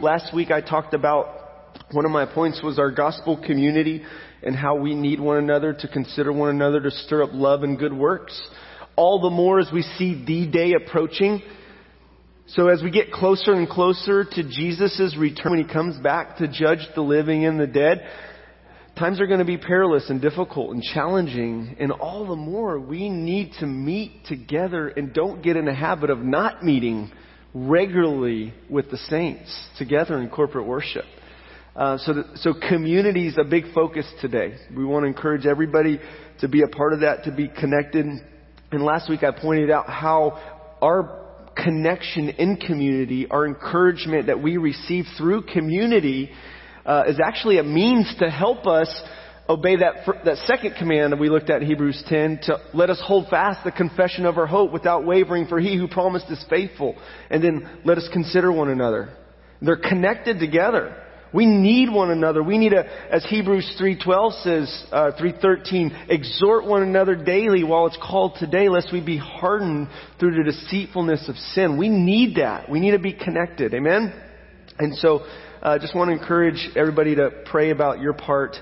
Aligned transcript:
Last 0.00 0.32
week 0.32 0.52
I 0.52 0.60
talked 0.60 0.94
about 0.94 1.26
one 1.90 2.04
of 2.04 2.12
my 2.12 2.24
points 2.24 2.62
was 2.62 2.78
our 2.78 2.92
gospel 2.92 3.36
community 3.36 4.04
and 4.44 4.54
how 4.54 4.76
we 4.76 4.94
need 4.94 5.18
one 5.18 5.38
another 5.38 5.72
to 5.72 5.88
consider 5.88 6.32
one 6.32 6.50
another 6.50 6.80
to 6.80 6.90
stir 6.90 7.24
up 7.24 7.30
love 7.32 7.64
and 7.64 7.76
good 7.76 7.92
works. 7.92 8.40
All 8.94 9.20
the 9.20 9.30
more 9.30 9.58
as 9.58 9.70
we 9.72 9.82
see 9.82 10.24
the 10.24 10.46
day 10.46 10.74
approaching. 10.74 11.42
So 12.46 12.68
as 12.68 12.80
we 12.80 12.92
get 12.92 13.10
closer 13.10 13.54
and 13.54 13.68
closer 13.68 14.24
to 14.24 14.42
Jesus' 14.44 15.16
return 15.18 15.50
when 15.50 15.66
he 15.66 15.72
comes 15.72 15.98
back 15.98 16.36
to 16.36 16.46
judge 16.46 16.86
the 16.94 17.02
living 17.02 17.44
and 17.44 17.58
the 17.58 17.66
dead, 17.66 18.08
times 18.96 19.20
are 19.20 19.26
going 19.26 19.40
to 19.40 19.44
be 19.44 19.58
perilous 19.58 20.08
and 20.10 20.20
difficult 20.20 20.74
and 20.74 20.82
challenging. 20.82 21.74
And 21.80 21.90
all 21.90 22.24
the 22.24 22.36
more 22.36 22.78
we 22.78 23.08
need 23.08 23.54
to 23.58 23.66
meet 23.66 24.26
together 24.26 24.86
and 24.86 25.12
don't 25.12 25.42
get 25.42 25.56
in 25.56 25.66
a 25.66 25.74
habit 25.74 26.10
of 26.10 26.20
not 26.20 26.62
meeting 26.64 27.10
regularly 27.54 28.52
with 28.68 28.90
the 28.90 28.98
saints 29.08 29.68
together 29.78 30.18
in 30.18 30.28
corporate 30.28 30.66
worship. 30.66 31.04
Uh, 31.74 31.96
so, 31.98 32.24
so 32.36 32.54
community 32.68 33.28
is 33.28 33.38
a 33.38 33.44
big 33.44 33.72
focus 33.72 34.04
today. 34.20 34.56
We 34.76 34.84
want 34.84 35.04
to 35.04 35.06
encourage 35.06 35.46
everybody 35.46 36.00
to 36.40 36.48
be 36.48 36.62
a 36.62 36.66
part 36.66 36.92
of 36.92 37.00
that, 37.00 37.24
to 37.24 37.32
be 37.32 37.48
connected. 37.48 38.06
And 38.72 38.82
last 38.82 39.08
week 39.08 39.22
I 39.22 39.30
pointed 39.30 39.70
out 39.70 39.88
how 39.88 40.76
our 40.82 41.24
connection 41.56 42.30
in 42.30 42.56
community, 42.56 43.26
our 43.30 43.46
encouragement 43.46 44.26
that 44.26 44.42
we 44.42 44.56
receive 44.56 45.04
through 45.16 45.42
community, 45.42 46.30
uh, 46.84 47.04
is 47.06 47.18
actually 47.24 47.58
a 47.58 47.62
means 47.62 48.12
to 48.18 48.30
help 48.30 48.66
us 48.66 48.88
obey 49.48 49.76
that, 49.76 50.06
that 50.24 50.36
second 50.46 50.74
command 50.78 51.12
that 51.12 51.18
we 51.18 51.30
looked 51.30 51.48
at 51.48 51.62
in 51.62 51.68
Hebrews 51.68 52.04
10 52.06 52.40
to 52.44 52.58
let 52.74 52.90
us 52.90 53.00
hold 53.04 53.28
fast 53.28 53.64
the 53.64 53.72
confession 53.72 54.26
of 54.26 54.36
our 54.36 54.46
hope 54.46 54.72
without 54.72 55.06
wavering 55.06 55.46
for 55.46 55.58
he 55.58 55.76
who 55.76 55.88
promised 55.88 56.26
is 56.30 56.44
faithful. 56.50 56.96
And 57.30 57.42
then 57.42 57.80
let 57.84 57.98
us 57.98 58.08
consider 58.12 58.52
one 58.52 58.68
another. 58.68 59.16
They're 59.62 59.76
connected 59.76 60.38
together. 60.38 60.94
We 61.32 61.44
need 61.44 61.92
one 61.92 62.10
another. 62.10 62.42
We 62.42 62.56
need 62.56 62.72
a, 62.72 62.84
as 63.12 63.24
Hebrews 63.26 63.76
3.12 63.80 64.42
says, 64.42 64.84
uh, 64.90 65.10
3.13, 65.20 66.10
exhort 66.10 66.64
one 66.64 66.82
another 66.82 67.14
daily 67.14 67.64
while 67.64 67.86
it's 67.86 67.98
called 68.02 68.36
today, 68.38 68.68
lest 68.68 68.92
we 68.92 69.04
be 69.04 69.18
hardened 69.18 69.88
through 70.18 70.42
the 70.42 70.50
deceitfulness 70.50 71.28
of 71.28 71.36
sin. 71.36 71.76
We 71.76 71.90
need 71.90 72.36
that. 72.36 72.70
We 72.70 72.80
need 72.80 72.92
to 72.92 72.98
be 72.98 73.12
connected. 73.12 73.74
Amen? 73.74 74.14
And 74.78 74.96
so, 74.96 75.20
I 75.60 75.74
uh, 75.74 75.78
just 75.80 75.94
want 75.94 76.08
to 76.10 76.16
encourage 76.16 76.70
everybody 76.76 77.16
to 77.16 77.30
pray 77.46 77.70
about 77.70 78.00
your 78.00 78.12
part 78.12 78.56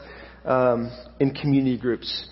um, 0.46 0.90
in 1.20 1.32
community 1.32 1.76
groups. 1.76 2.26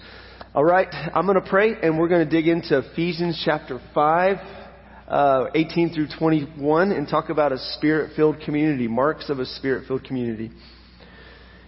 All 0.55 0.65
right, 0.65 0.89
I'm 1.15 1.27
going 1.27 1.41
to 1.41 1.49
pray, 1.49 1.75
and 1.83 1.99
we're 1.99 2.09
going 2.09 2.29
to 2.29 2.31
dig 2.31 2.49
into 2.49 2.79
Ephesians 2.79 3.43
chapter 3.45 3.81
5 3.93 4.37
uh, 5.09 5.47
18 5.55 5.93
through 5.93 6.09
21 6.19 6.93
and 6.93 7.09
talk 7.09 7.29
about 7.29 7.53
a 7.53 7.59
spirit 7.77 8.13
filled 8.17 8.41
community, 8.41 8.89
marks 8.89 9.29
of 9.29 9.39
a 9.39 9.47
spirit 9.47 9.87
filled 9.87 10.05
community. 10.05 10.51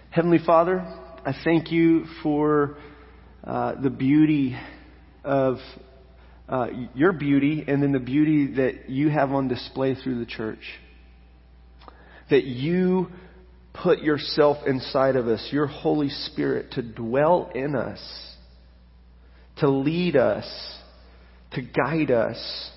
Heavenly 0.09 0.39
Father, 0.43 0.79
I 0.79 1.33
thank 1.43 1.71
you 1.71 2.05
for 2.23 2.77
uh, 3.43 3.79
the 3.81 3.89
beauty 3.89 4.57
of 5.23 5.57
uh, 6.49 6.67
your 6.95 7.11
beauty 7.11 7.63
and 7.67 7.83
then 7.83 7.91
the 7.91 7.99
beauty 7.99 8.55
that 8.55 8.89
you 8.89 9.09
have 9.09 9.31
on 9.31 9.47
display 9.47 9.95
through 9.95 10.19
the 10.19 10.25
church. 10.25 10.63
That 12.29 12.45
you 12.45 13.07
put 13.83 13.99
yourself 13.99 14.57
inside 14.65 15.15
of 15.15 15.27
us, 15.27 15.47
your 15.51 15.67
Holy 15.67 16.09
Spirit, 16.09 16.71
to 16.71 16.81
dwell 16.81 17.51
in 17.53 17.75
us, 17.75 18.01
to 19.57 19.69
lead 19.69 20.15
us, 20.15 20.45
to 21.53 21.61
guide 21.61 22.11
us 22.11 22.71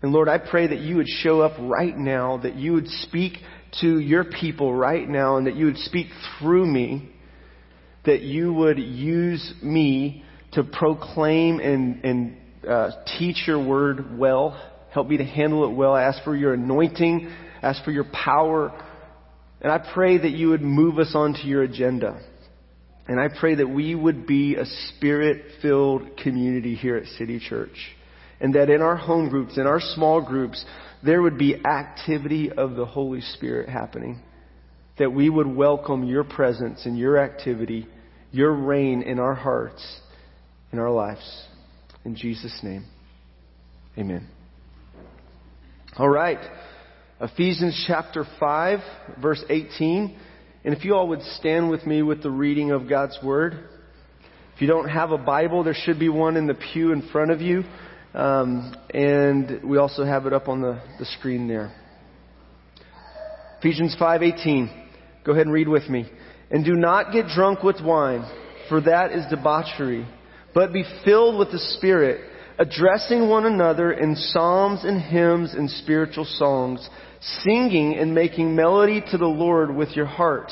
and 0.00 0.12
Lord, 0.12 0.28
I 0.28 0.38
pray 0.38 0.68
that 0.68 0.78
you 0.78 0.96
would 0.96 1.08
show 1.08 1.40
up 1.40 1.54
right 1.58 1.96
now, 1.96 2.36
that 2.38 2.54
you 2.54 2.72
would 2.74 2.86
speak 2.86 3.38
to 3.80 3.98
your 3.98 4.24
people 4.24 4.72
right 4.72 5.08
now, 5.08 5.36
and 5.36 5.46
that 5.48 5.56
you 5.56 5.66
would 5.66 5.78
speak 5.78 6.06
through 6.38 6.66
me, 6.66 7.10
that 8.06 8.22
you 8.22 8.52
would 8.52 8.78
use 8.78 9.54
me 9.60 10.24
to 10.52 10.62
proclaim 10.62 11.58
and, 11.58 12.04
and 12.04 12.36
uh, 12.68 12.90
teach 13.18 13.42
your 13.48 13.64
word 13.64 14.16
well. 14.16 14.56
Help 14.92 15.08
me 15.08 15.16
to 15.16 15.24
handle 15.24 15.68
it 15.68 15.74
well. 15.74 15.94
I 15.94 16.04
ask 16.04 16.22
for 16.22 16.36
your 16.36 16.54
anointing, 16.54 17.28
ask 17.60 17.84
for 17.84 17.90
your 17.90 18.06
power, 18.12 18.72
and 19.60 19.72
I 19.72 19.78
pray 19.92 20.18
that 20.18 20.30
you 20.30 20.50
would 20.50 20.62
move 20.62 20.98
us 20.98 21.12
onto 21.14 21.42
your 21.42 21.62
agenda. 21.62 22.20
And 23.08 23.18
I 23.18 23.28
pray 23.28 23.54
that 23.56 23.68
we 23.68 23.94
would 23.94 24.26
be 24.26 24.56
a 24.56 24.66
spirit 24.66 25.42
filled 25.62 26.18
community 26.18 26.74
here 26.74 26.96
at 26.96 27.06
City 27.06 27.40
Church 27.40 27.96
and 28.40 28.54
that 28.54 28.70
in 28.70 28.82
our 28.82 28.96
home 28.96 29.28
groups, 29.28 29.56
in 29.56 29.66
our 29.66 29.80
small 29.80 30.20
groups, 30.20 30.64
there 31.02 31.22
would 31.22 31.38
be 31.38 31.56
activity 31.64 32.50
of 32.50 32.74
the 32.74 32.86
Holy 32.86 33.20
Spirit 33.20 33.68
happening. 33.68 34.20
That 34.98 35.12
we 35.12 35.30
would 35.30 35.46
welcome 35.46 36.04
your 36.04 36.24
presence 36.24 36.84
and 36.84 36.98
your 36.98 37.18
activity, 37.18 37.86
your 38.30 38.52
reign 38.52 39.02
in 39.02 39.18
our 39.18 39.34
hearts, 39.34 40.00
in 40.72 40.78
our 40.78 40.90
lives. 40.90 41.46
In 42.04 42.16
Jesus' 42.16 42.58
name, 42.62 42.84
amen. 43.96 44.28
All 45.96 46.08
right. 46.08 46.38
Ephesians 47.20 47.84
chapter 47.88 48.24
5, 48.38 48.78
verse 49.20 49.44
18. 49.50 50.16
And 50.64 50.74
if 50.74 50.84
you 50.84 50.94
all 50.94 51.08
would 51.08 51.22
stand 51.22 51.68
with 51.68 51.84
me 51.84 52.02
with 52.02 52.22
the 52.22 52.30
reading 52.30 52.70
of 52.70 52.88
God's 52.88 53.18
Word. 53.24 53.54
If 54.54 54.62
you 54.62 54.68
don't 54.68 54.88
have 54.88 55.10
a 55.10 55.18
Bible, 55.18 55.64
there 55.64 55.74
should 55.74 55.98
be 55.98 56.08
one 56.08 56.36
in 56.36 56.46
the 56.46 56.54
pew 56.54 56.92
in 56.92 57.08
front 57.10 57.32
of 57.32 57.40
you. 57.40 57.64
Um, 58.14 58.72
and 58.94 59.64
we 59.64 59.78
also 59.78 60.04
have 60.04 60.26
it 60.26 60.32
up 60.32 60.48
on 60.48 60.60
the, 60.60 60.80
the 61.00 61.06
screen 61.06 61.48
there. 61.48 61.74
Ephesians 63.58 63.96
5:18. 64.00 64.86
Go 65.24 65.32
ahead 65.32 65.46
and 65.46 65.52
read 65.52 65.68
with 65.68 65.88
me. 65.88 66.08
And 66.52 66.64
do 66.64 66.74
not 66.74 67.12
get 67.12 67.26
drunk 67.26 67.64
with 67.64 67.80
wine, 67.82 68.24
for 68.68 68.80
that 68.82 69.10
is 69.12 69.26
debauchery, 69.28 70.06
but 70.54 70.72
be 70.72 70.84
filled 71.04 71.38
with 71.38 71.50
the 71.50 71.58
Spirit, 71.58 72.20
addressing 72.58 73.28
one 73.28 73.44
another 73.44 73.92
in 73.92 74.16
psalms 74.16 74.84
and 74.84 75.00
hymns 75.00 75.54
and 75.54 75.68
spiritual 75.68 76.24
songs, 76.24 76.88
singing 77.20 77.96
and 77.96 78.14
making 78.14 78.54
melody 78.54 79.02
to 79.10 79.18
the 79.18 79.26
Lord 79.26 79.74
with 79.74 79.90
your 79.96 80.06
heart, 80.06 80.50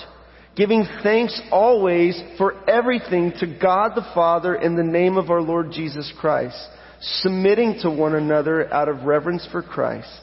giving 0.56 0.86
thanks 1.02 1.40
always 1.50 2.20
for 2.38 2.68
everything 2.68 3.32
to 3.40 3.46
God 3.46 3.92
the 3.94 4.06
Father 4.14 4.54
in 4.54 4.76
the 4.76 4.82
name 4.82 5.16
of 5.16 5.30
our 5.30 5.42
Lord 5.42 5.70
Jesus 5.72 6.12
Christ 6.18 6.56
submitting 7.00 7.78
to 7.82 7.90
one 7.90 8.14
another 8.14 8.72
out 8.72 8.88
of 8.88 9.02
reverence 9.02 9.46
for 9.50 9.62
Christ. 9.62 10.20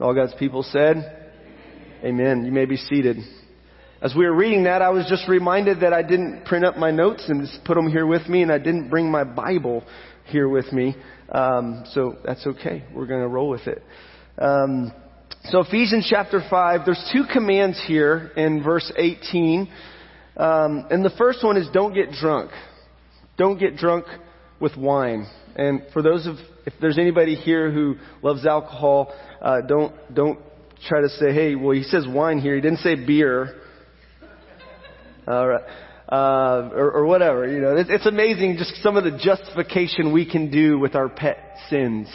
all 0.00 0.14
God's 0.14 0.34
people 0.38 0.62
said, 0.62 1.22
Amen. 2.04 2.44
You 2.44 2.52
may 2.52 2.66
be 2.66 2.76
seated. 2.76 3.16
As 4.02 4.14
we 4.14 4.26
were 4.26 4.34
reading 4.34 4.64
that, 4.64 4.82
I 4.82 4.90
was 4.90 5.06
just 5.08 5.26
reminded 5.28 5.80
that 5.80 5.92
I 5.92 6.02
didn't 6.02 6.44
print 6.44 6.64
up 6.64 6.76
my 6.76 6.90
notes 6.90 7.24
and 7.28 7.40
just 7.40 7.64
put 7.64 7.74
them 7.74 7.88
here 7.88 8.06
with 8.06 8.28
me, 8.28 8.42
and 8.42 8.52
I 8.52 8.58
didn't 8.58 8.90
bring 8.90 9.10
my 9.10 9.24
Bible 9.24 9.82
here 10.26 10.48
with 10.48 10.70
me. 10.72 10.94
Um, 11.30 11.84
so 11.92 12.16
that's 12.24 12.46
okay. 12.46 12.84
We're 12.94 13.06
going 13.06 13.22
to 13.22 13.28
roll 13.28 13.48
with 13.48 13.66
it. 13.66 13.82
Um, 14.38 14.92
so 15.50 15.60
Ephesians 15.60 16.06
chapter 16.10 16.42
5, 16.48 16.80
there's 16.84 17.10
two 17.12 17.24
commands 17.32 17.82
here 17.86 18.32
in 18.36 18.62
verse 18.62 18.92
18. 18.96 19.68
Um, 20.36 20.86
and 20.90 21.04
the 21.04 21.12
first 21.16 21.44
one 21.44 21.56
is 21.56 21.68
don't 21.72 21.94
get 21.94 22.10
drunk. 22.10 22.50
Don't 23.36 23.58
get 23.58 23.76
drunk 23.76 24.06
with 24.60 24.76
wine. 24.76 25.26
And 25.54 25.82
for 25.92 26.02
those 26.02 26.26
of, 26.26 26.36
if 26.66 26.74
there's 26.80 26.98
anybody 26.98 27.36
here 27.36 27.70
who 27.70 27.96
loves 28.22 28.44
alcohol, 28.44 29.14
uh, 29.40 29.60
don't, 29.60 29.94
don't 30.12 30.40
try 30.88 31.00
to 31.00 31.08
say, 31.08 31.32
hey, 31.32 31.54
well, 31.54 31.72
he 31.72 31.82
says 31.84 32.06
wine 32.08 32.38
here. 32.38 32.54
He 32.54 32.60
didn't 32.60 32.80
say 32.80 32.94
beer. 32.94 33.60
All 35.28 35.46
right. 35.46 35.64
Uh, 36.08 36.70
or, 36.72 36.90
or 36.92 37.06
whatever, 37.06 37.46
you 37.48 37.60
know. 37.60 37.76
It's, 37.76 37.90
it's 37.90 38.06
amazing 38.06 38.56
just 38.58 38.76
some 38.82 38.96
of 38.96 39.04
the 39.04 39.18
justification 39.22 40.12
we 40.12 40.28
can 40.28 40.50
do 40.50 40.78
with 40.78 40.94
our 40.94 41.08
pet 41.08 41.38
sins. 41.68 42.08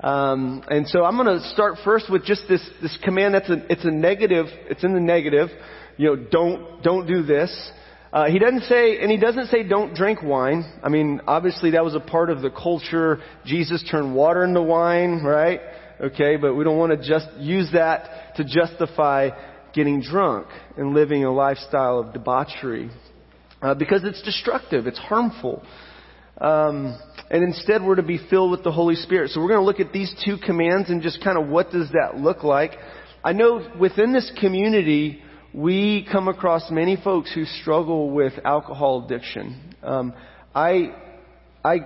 Um, 0.00 0.62
and 0.68 0.86
so 0.86 1.04
I'm 1.04 1.16
going 1.16 1.38
to 1.38 1.44
start 1.48 1.78
first 1.84 2.10
with 2.10 2.24
just 2.24 2.42
this, 2.48 2.66
this 2.80 2.96
command 3.02 3.34
that's 3.34 3.50
a, 3.50 3.72
it's 3.72 3.84
a 3.84 3.90
negative, 3.90 4.46
it's 4.70 4.84
in 4.84 4.94
the 4.94 5.00
negative. 5.00 5.48
You 5.96 6.06
know, 6.06 6.16
don't, 6.16 6.82
don't 6.82 7.06
do 7.06 7.22
this. 7.22 7.72
Uh, 8.12 8.26
he 8.30 8.38
doesn't 8.38 8.62
say, 8.62 9.00
and 9.00 9.10
he 9.10 9.18
doesn't 9.18 9.46
say 9.46 9.64
don't 9.64 9.94
drink 9.94 10.22
wine. 10.22 10.64
I 10.82 10.88
mean, 10.88 11.20
obviously 11.26 11.72
that 11.72 11.84
was 11.84 11.94
a 11.94 12.00
part 12.00 12.30
of 12.30 12.40
the 12.40 12.50
culture. 12.50 13.18
Jesus 13.44 13.84
turned 13.90 14.14
water 14.14 14.44
into 14.44 14.62
wine, 14.62 15.22
right? 15.24 15.60
Okay, 16.00 16.36
but 16.36 16.54
we 16.54 16.64
don't 16.64 16.78
want 16.78 16.92
to 16.92 17.06
just 17.06 17.28
use 17.38 17.70
that 17.72 18.36
to 18.36 18.44
justify 18.44 19.30
getting 19.74 20.00
drunk 20.00 20.46
and 20.76 20.94
living 20.94 21.24
a 21.24 21.32
lifestyle 21.32 21.98
of 21.98 22.12
debauchery. 22.12 22.90
Uh, 23.60 23.74
because 23.74 24.04
it's 24.04 24.22
destructive, 24.22 24.86
it's 24.86 24.98
harmful. 24.98 25.62
Um, 26.40 26.98
and 27.30 27.42
instead 27.44 27.82
we're 27.82 27.96
to 27.96 28.02
be 28.02 28.20
filled 28.30 28.50
with 28.50 28.62
the 28.62 28.72
Holy 28.72 28.94
Spirit. 28.94 29.30
So 29.30 29.40
we're 29.40 29.48
going 29.48 29.60
to 29.60 29.66
look 29.66 29.80
at 29.80 29.92
these 29.92 30.14
two 30.24 30.36
commands 30.38 30.90
and 30.90 31.02
just 31.02 31.22
kind 31.22 31.38
of 31.38 31.48
what 31.48 31.70
does 31.70 31.90
that 31.92 32.16
look 32.16 32.42
like. 32.44 32.72
I 33.22 33.32
know 33.32 33.66
within 33.78 34.12
this 34.12 34.30
community, 34.40 35.22
we 35.52 36.06
come 36.10 36.28
across 36.28 36.70
many 36.70 36.96
folks 36.96 37.32
who 37.34 37.44
struggle 37.44 38.10
with 38.10 38.32
alcohol 38.44 39.04
addiction. 39.04 39.74
Um, 39.82 40.14
I, 40.54 40.94
I 41.64 41.78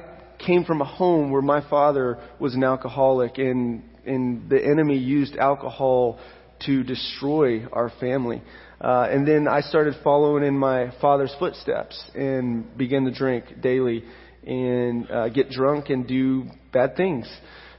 came 0.44 0.64
from 0.64 0.80
a 0.80 0.84
home 0.84 1.30
where 1.30 1.42
my 1.42 1.68
father 1.68 2.18
was 2.38 2.54
an 2.54 2.64
alcoholic, 2.64 3.38
and 3.38 3.82
and 4.04 4.48
the 4.48 4.62
enemy 4.62 4.98
used 4.98 5.36
alcohol 5.36 6.18
to 6.66 6.82
destroy 6.82 7.66
our 7.66 7.90
family. 8.00 8.42
Uh, 8.80 9.08
and 9.10 9.26
then 9.26 9.46
I 9.46 9.60
started 9.60 9.94
following 10.02 10.44
in 10.44 10.56
my 10.56 10.92
father's 11.00 11.34
footsteps 11.38 12.02
and 12.14 12.76
began 12.76 13.04
to 13.04 13.12
drink 13.12 13.60
daily 13.60 14.04
and 14.46 15.10
uh, 15.10 15.28
get 15.28 15.50
drunk 15.50 15.90
and 15.90 16.06
do 16.06 16.44
bad 16.72 16.96
things 16.96 17.28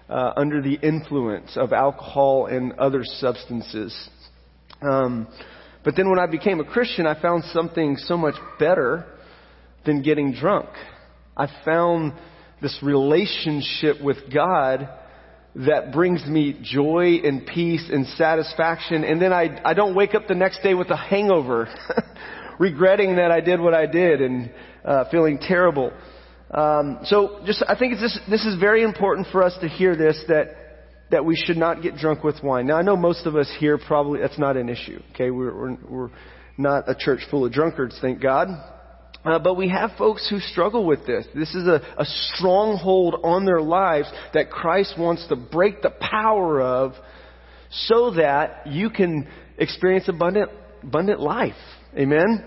uh, 0.10 0.34
under 0.36 0.62
the 0.62 0.74
influence 0.76 1.58
of 1.58 1.74
alcohol 1.74 2.48
and 2.48 2.74
other 2.74 3.04
substances. 3.04 4.10
Um, 4.82 5.28
but 5.84 5.96
then 5.96 6.10
when 6.10 6.20
I 6.20 6.28
became 6.28 6.60
a 6.60 6.66
Christian, 6.66 7.06
I 7.06 7.20
found 7.22 7.44
something 7.46 7.98
so 7.98 8.18
much 8.18 8.36
better 8.60 9.06
than 9.86 10.02
getting 10.02 10.34
drunk. 10.34 10.70
I 11.36 11.48
found 11.66 12.14
this 12.62 12.78
relationship 12.82 14.02
with 14.02 14.18
God 14.34 14.88
that 15.56 15.92
brings 15.92 16.26
me 16.26 16.60
joy 16.64 17.20
and 17.24 17.46
peace 17.46 17.90
and 17.92 18.08
satisfaction. 18.08 19.04
And 19.04 19.22
then 19.22 19.34
I, 19.34 19.62
I 19.64 19.74
don't 19.74 19.96
wake 19.96 20.16
up 20.16 20.28
the 20.28 20.36
next 20.36 20.64
day 20.64 20.74
with 20.74 20.90
a 20.90 20.96
hangover, 20.96 21.68
regretting 22.60 23.18
that 23.18 23.32
I 23.32 23.42
did 23.42 23.60
what 23.60 23.74
I 23.74 23.86
did 23.86 24.22
and 24.22 24.52
uh, 24.84 25.06
feeling 25.12 25.38
terrible. 25.40 25.92
Um, 26.54 27.00
so 27.06 27.42
just, 27.46 27.64
I 27.68 27.76
think 27.78 28.00
this, 28.00 28.20
this 28.30 28.46
is 28.46 28.60
very 28.60 28.84
important 28.84 29.28
for 29.32 29.44
us 29.44 29.58
to 29.62 29.68
hear 29.68 29.96
this 29.96 30.24
that, 30.28 30.56
that 31.10 31.26
we 31.26 31.36
should 31.36 31.58
not 31.58 31.82
get 31.82 31.96
drunk 31.96 32.24
with 32.24 32.44
wine. 32.44 32.68
Now 32.68 32.78
I 32.78 32.84
know 32.84 32.96
most 32.96 33.26
of 33.26 33.36
us 33.36 33.52
here 33.60 33.80
probably, 33.80 34.20
that's 34.20 34.38
not 34.38 34.56
an 34.56 34.70
issue. 34.70 35.02
Okay. 35.14 35.32
We're, 35.32 35.56
we're, 35.56 35.78
we're 35.90 36.10
not 36.58 36.88
a 36.88 36.96
church 36.96 37.22
full 37.32 37.46
of 37.46 37.52
drunkards, 37.52 37.98
thank 38.02 38.22
God. 38.22 38.50
Uh, 39.26 39.40
but 39.40 39.56
we 39.56 39.70
have 39.70 39.92
folks 39.98 40.30
who 40.30 40.40
struggle 40.40 40.86
with 40.86 41.08
this. 41.08 41.26
This 41.34 41.56
is 41.56 41.66
a, 41.66 41.82
a 41.98 42.06
stronghold 42.06 43.16
on 43.24 43.46
their 43.46 43.62
lives 43.62 44.12
that 44.34 44.52
Christ 44.52 44.96
wants 45.00 45.26
to 45.30 45.36
break 45.36 45.82
the 45.82 45.92
power 45.92 46.62
of 46.62 46.94
so 47.72 48.12
that 48.12 48.68
you 48.68 48.90
can 48.90 49.28
experience 49.58 50.08
abundant, 50.10 50.52
abundant 50.84 51.20
life. 51.20 51.56
Amen? 51.98 52.44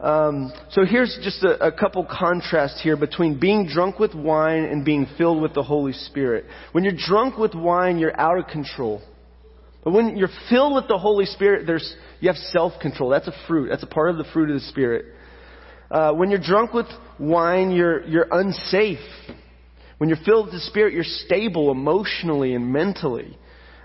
Um, 0.00 0.50
so 0.70 0.86
here's 0.86 1.18
just 1.22 1.42
a, 1.42 1.66
a 1.66 1.72
couple 1.72 2.06
contrasts 2.10 2.80
here 2.82 2.96
between 2.96 3.38
being 3.38 3.66
drunk 3.66 3.98
with 3.98 4.14
wine 4.14 4.64
and 4.64 4.82
being 4.82 5.06
filled 5.18 5.42
with 5.42 5.52
the 5.52 5.62
Holy 5.62 5.92
Spirit. 5.92 6.46
When 6.72 6.84
you're 6.84 6.94
drunk 6.96 7.36
with 7.36 7.54
wine, 7.54 7.98
you're 7.98 8.18
out 8.18 8.38
of 8.38 8.46
control. 8.46 9.02
But 9.84 9.92
when 9.92 10.16
you're 10.16 10.30
filled 10.48 10.74
with 10.74 10.88
the 10.88 10.96
Holy 10.96 11.26
Spirit, 11.26 11.66
there's, 11.66 11.94
you 12.20 12.28
have 12.28 12.36
self-control. 12.36 13.10
That's 13.10 13.28
a 13.28 13.34
fruit. 13.46 13.68
That's 13.68 13.82
a 13.82 13.86
part 13.86 14.10
of 14.10 14.16
the 14.16 14.24
fruit 14.32 14.48
of 14.50 14.54
the 14.54 14.66
Spirit. 14.68 15.04
Uh, 15.90 16.12
when 16.12 16.30
you're 16.30 16.40
drunk 16.40 16.72
with 16.72 16.86
wine, 17.18 17.70
you're, 17.70 18.02
you're 18.06 18.26
unsafe. 18.30 18.98
When 19.98 20.08
you're 20.08 20.18
filled 20.24 20.46
with 20.46 20.54
the 20.54 20.60
Spirit, 20.60 20.94
you're 20.94 21.04
stable 21.04 21.70
emotionally 21.70 22.54
and 22.54 22.72
mentally. 22.72 23.36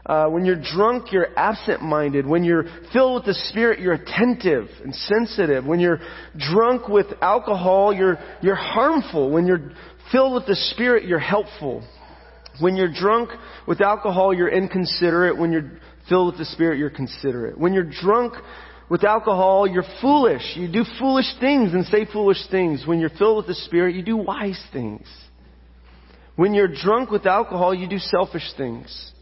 Uh, 0.06 0.28
when 0.28 0.46
you're 0.46 0.62
drunk, 0.62 1.12
you're 1.12 1.28
absent-minded. 1.36 2.28
When 2.28 2.44
you're 2.44 2.66
filled 2.94 3.16
with 3.16 3.26
the 3.26 3.34
Spirit, 3.50 3.80
you're 3.80 3.94
attentive 3.94 4.68
and 4.84 4.94
sensitive. 4.94 5.66
When 5.66 5.80
you're 5.80 6.00
drunk 6.38 6.88
with 6.88 7.08
alcohol, 7.22 7.92
you're, 7.92 8.20
you're 8.42 8.56
harmful. 8.56 9.32
When 9.32 9.48
you're 9.48 9.72
filled 10.12 10.36
with 10.36 10.46
the 10.46 10.56
Spirit, 10.56 11.06
you're 11.06 11.18
helpful. 11.18 11.84
When 12.60 12.76
you're 12.76 12.94
drunk 12.94 13.32
with 13.68 13.82
alcohol, 13.82 14.32
you're 14.32 14.50
inconsiderate. 14.50 15.40
When 15.40 15.52
you're 15.52 15.72
filled 16.08 16.34
with 16.34 16.38
the 16.38 16.46
Spirit, 16.46 16.78
you're 16.78 16.92
considerate. 16.92 17.58
When 17.58 17.74
you're 17.74 17.90
drunk 17.90 18.36
with 18.90 19.04
alcohol, 19.04 19.68
you're 19.68 19.84
foolish. 20.02 20.44
You 20.56 20.72
do 20.72 20.86
foolish 21.00 21.34
things 21.40 21.74
and 21.74 21.84
say 21.86 22.06
foolish 22.06 22.48
things. 22.52 22.84
When 22.86 23.00
you're 23.00 23.10
filled 23.10 23.38
with 23.38 23.48
the 23.48 23.56
Spirit, 23.56 23.96
you 23.96 24.04
do 24.04 24.18
wise 24.18 24.64
things. 24.72 25.08
When 26.36 26.54
you're 26.54 26.68
drunk 26.68 27.10
with 27.10 27.26
alcohol, 27.26 27.74
you 27.74 27.90
do 27.90 27.98
selfish 27.98 28.54
things. 28.56 29.14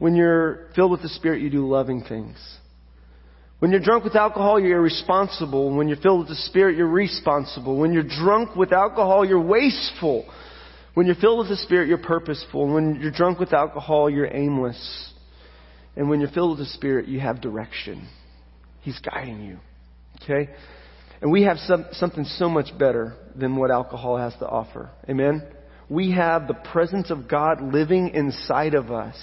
When 0.00 0.14
you're 0.14 0.68
filled 0.74 0.92
with 0.92 1.02
the 1.02 1.10
Spirit, 1.10 1.42
you 1.42 1.50
do 1.50 1.68
loving 1.68 2.02
things. 2.02 2.38
When 3.58 3.70
you're 3.70 3.82
drunk 3.82 4.02
with 4.02 4.16
alcohol, 4.16 4.58
you're 4.58 4.78
irresponsible. 4.78 5.76
When 5.76 5.88
you're 5.88 5.98
filled 5.98 6.20
with 6.20 6.28
the 6.28 6.42
Spirit, 6.46 6.78
you're 6.78 6.86
responsible. 6.86 7.76
When 7.76 7.92
you're 7.92 8.02
drunk 8.02 8.56
with 8.56 8.72
alcohol, 8.72 9.26
you're 9.26 9.38
wasteful. 9.38 10.24
When 10.94 11.04
you're 11.04 11.16
filled 11.16 11.40
with 11.40 11.50
the 11.50 11.56
Spirit, 11.56 11.88
you're 11.88 11.98
purposeful. 11.98 12.72
When 12.72 12.98
you're 12.98 13.10
drunk 13.10 13.38
with 13.38 13.52
alcohol, 13.52 14.08
you're 14.08 14.34
aimless. 14.34 15.12
And 15.96 16.08
when 16.08 16.20
you're 16.20 16.30
filled 16.30 16.58
with 16.58 16.66
the 16.66 16.72
Spirit, 16.72 17.06
you 17.06 17.20
have 17.20 17.42
direction. 17.42 18.08
He's 18.80 18.98
guiding 19.00 19.42
you. 19.42 19.58
Okay? 20.22 20.50
And 21.20 21.30
we 21.30 21.42
have 21.42 21.58
some, 21.58 21.84
something 21.92 22.24
so 22.24 22.48
much 22.48 22.70
better 22.78 23.16
than 23.36 23.54
what 23.54 23.70
alcohol 23.70 24.16
has 24.16 24.32
to 24.38 24.48
offer. 24.48 24.88
Amen? 25.10 25.42
We 25.90 26.12
have 26.12 26.48
the 26.48 26.54
presence 26.54 27.10
of 27.10 27.28
God 27.28 27.60
living 27.60 28.14
inside 28.14 28.72
of 28.72 28.90
us. 28.90 29.14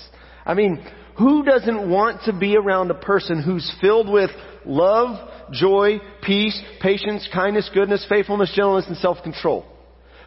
I 0.48 0.54
mean, 0.54 0.84
who 1.18 1.44
doesn't 1.44 1.90
want 1.90 2.24
to 2.24 2.34
be 2.34 2.56
around 2.56 2.90
a 2.90 2.96
person 2.96 3.44
who's 3.44 3.70
filled 3.82 4.10
with 4.10 4.32
love, 4.66 5.30
joy, 5.52 6.00
peace, 6.24 6.60
patience, 6.82 7.28
kindness, 7.34 7.70
goodness, 7.74 8.06
faithfulness, 8.08 8.54
gentleness, 8.56 8.86
and 8.88 8.98
self-control? 8.98 9.66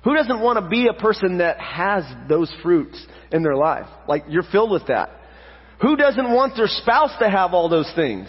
Who 0.04 0.14
doesn't 0.14 0.40
want 0.40 0.62
to 0.62 0.68
be 0.68 0.88
a 0.88 0.92
person 0.92 1.38
that 1.38 1.58
has 1.58 2.04
those 2.28 2.52
fruits 2.62 3.04
in 3.32 3.42
their 3.42 3.56
life? 3.56 3.86
Like, 4.06 4.24
you're 4.28 4.44
filled 4.52 4.70
with 4.70 4.88
that. 4.88 5.10
Who 5.80 5.96
doesn't 5.96 6.32
want 6.32 6.54
their 6.56 6.68
spouse 6.68 7.12
to 7.20 7.30
have 7.30 7.54
all 7.54 7.70
those 7.70 7.90
things? 7.96 8.28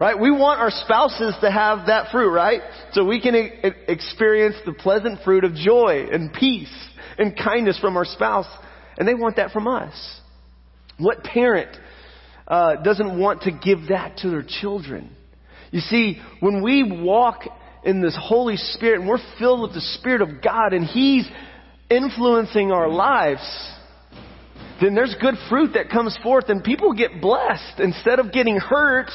Right? 0.00 0.18
We 0.18 0.30
want 0.30 0.60
our 0.60 0.70
spouses 0.70 1.34
to 1.42 1.50
have 1.50 1.86
that 1.86 2.10
fruit, 2.10 2.30
right? 2.30 2.62
So 2.92 3.04
we 3.04 3.20
can 3.20 3.34
experience 3.86 4.56
the 4.64 4.72
pleasant 4.72 5.20
fruit 5.24 5.44
of 5.44 5.54
joy 5.54 6.06
and 6.10 6.32
peace 6.32 6.72
and 7.18 7.36
kindness 7.36 7.78
from 7.78 7.96
our 7.96 8.06
spouse. 8.06 8.46
And 8.98 9.06
they 9.06 9.14
want 9.14 9.36
that 9.36 9.52
from 9.52 9.68
us. 9.68 10.19
What 11.00 11.24
parent 11.24 11.76
uh, 12.46 12.76
doesn't 12.76 13.18
want 13.18 13.42
to 13.42 13.50
give 13.50 13.88
that 13.88 14.18
to 14.18 14.30
their 14.30 14.44
children? 14.46 15.10
You 15.70 15.80
see, 15.80 16.20
when 16.40 16.62
we 16.62 16.82
walk 16.82 17.42
in 17.84 18.02
this 18.02 18.16
Holy 18.20 18.56
Spirit 18.56 19.00
and 19.00 19.08
we're 19.08 19.18
filled 19.38 19.62
with 19.62 19.72
the 19.72 19.80
Spirit 19.80 20.20
of 20.22 20.42
God 20.42 20.72
and 20.72 20.84
He's 20.84 21.28
influencing 21.88 22.72
our 22.72 22.88
lives, 22.88 23.40
then 24.80 24.94
there's 24.94 25.14
good 25.20 25.34
fruit 25.48 25.72
that 25.74 25.90
comes 25.90 26.18
forth 26.22 26.48
and 26.48 26.64
people 26.64 26.92
get 26.92 27.20
blessed. 27.20 27.78
Instead 27.78 28.18
of 28.18 28.32
getting 28.32 28.56
hurt 28.56 29.10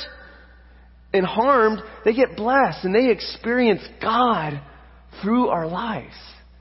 and 1.13 1.25
harmed, 1.25 1.81
they 2.03 2.13
get 2.13 2.35
blessed 2.35 2.85
and 2.85 2.93
they 2.93 3.09
experience 3.09 3.81
God 4.01 4.61
through 5.21 5.47
our 5.47 5.67
lives. 5.67 6.15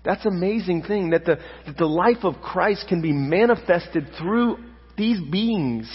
That's 0.05 0.25
an 0.27 0.37
amazing 0.37 0.83
thing 0.83 1.11
that 1.11 1.25
the, 1.25 1.37
that 1.67 1.77
the 1.77 1.87
life 1.87 2.25
of 2.25 2.35
Christ 2.43 2.87
can 2.89 3.01
be 3.01 3.13
manifested 3.13 4.09
through 4.19 4.59
these 4.97 5.21
beings 5.21 5.91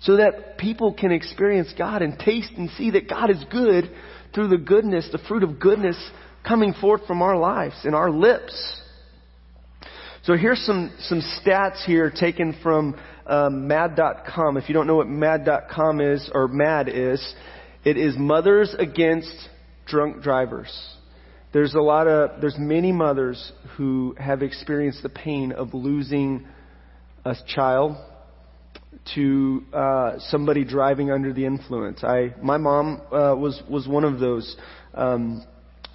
so 0.00 0.16
that 0.16 0.58
people 0.58 0.92
can 0.92 1.12
experience 1.12 1.72
God 1.76 2.02
and 2.02 2.18
taste 2.18 2.52
and 2.56 2.70
see 2.70 2.90
that 2.90 3.08
God 3.08 3.30
is 3.30 3.44
good 3.50 3.90
through 4.34 4.48
the 4.48 4.58
goodness, 4.58 5.08
the 5.12 5.18
fruit 5.28 5.42
of 5.42 5.60
goodness 5.60 5.96
coming 6.46 6.74
forth 6.74 7.06
from 7.06 7.22
our 7.22 7.36
lives 7.36 7.76
and 7.84 7.94
our 7.94 8.10
lips. 8.10 8.80
So 10.24 10.36
here's 10.36 10.60
some, 10.64 10.92
some 11.00 11.20
stats 11.20 11.84
here 11.84 12.10
taken 12.10 12.56
from 12.62 12.98
um, 13.26 13.68
mad.com. 13.68 14.56
If 14.56 14.68
you 14.68 14.74
don't 14.74 14.86
know 14.86 14.96
what 14.96 15.08
mad.com 15.08 16.00
is, 16.00 16.30
or 16.32 16.48
MADD 16.48 16.88
is, 16.88 17.34
it 17.84 17.96
is 17.96 18.14
Mothers 18.16 18.74
Against 18.78 19.34
Drunk 19.86 20.22
Drivers. 20.22 20.72
There's 21.52 21.74
a 21.74 21.80
lot 21.80 22.08
of, 22.08 22.40
there's 22.40 22.56
many 22.58 22.92
mothers 22.92 23.52
who 23.76 24.14
have 24.18 24.42
experienced 24.42 25.02
the 25.02 25.08
pain 25.08 25.52
of 25.52 25.74
losing 25.74 26.46
a 27.24 27.34
child 27.46 27.96
to 29.14 29.62
uh, 29.72 30.12
somebody 30.28 30.64
driving 30.64 31.10
under 31.10 31.32
the 31.32 31.44
influence. 31.44 32.04
I, 32.04 32.34
my 32.42 32.56
mom 32.56 33.00
uh, 33.06 33.34
was 33.36 33.62
was 33.68 33.86
one 33.88 34.04
of 34.04 34.20
those. 34.20 34.56
Um, 34.94 35.44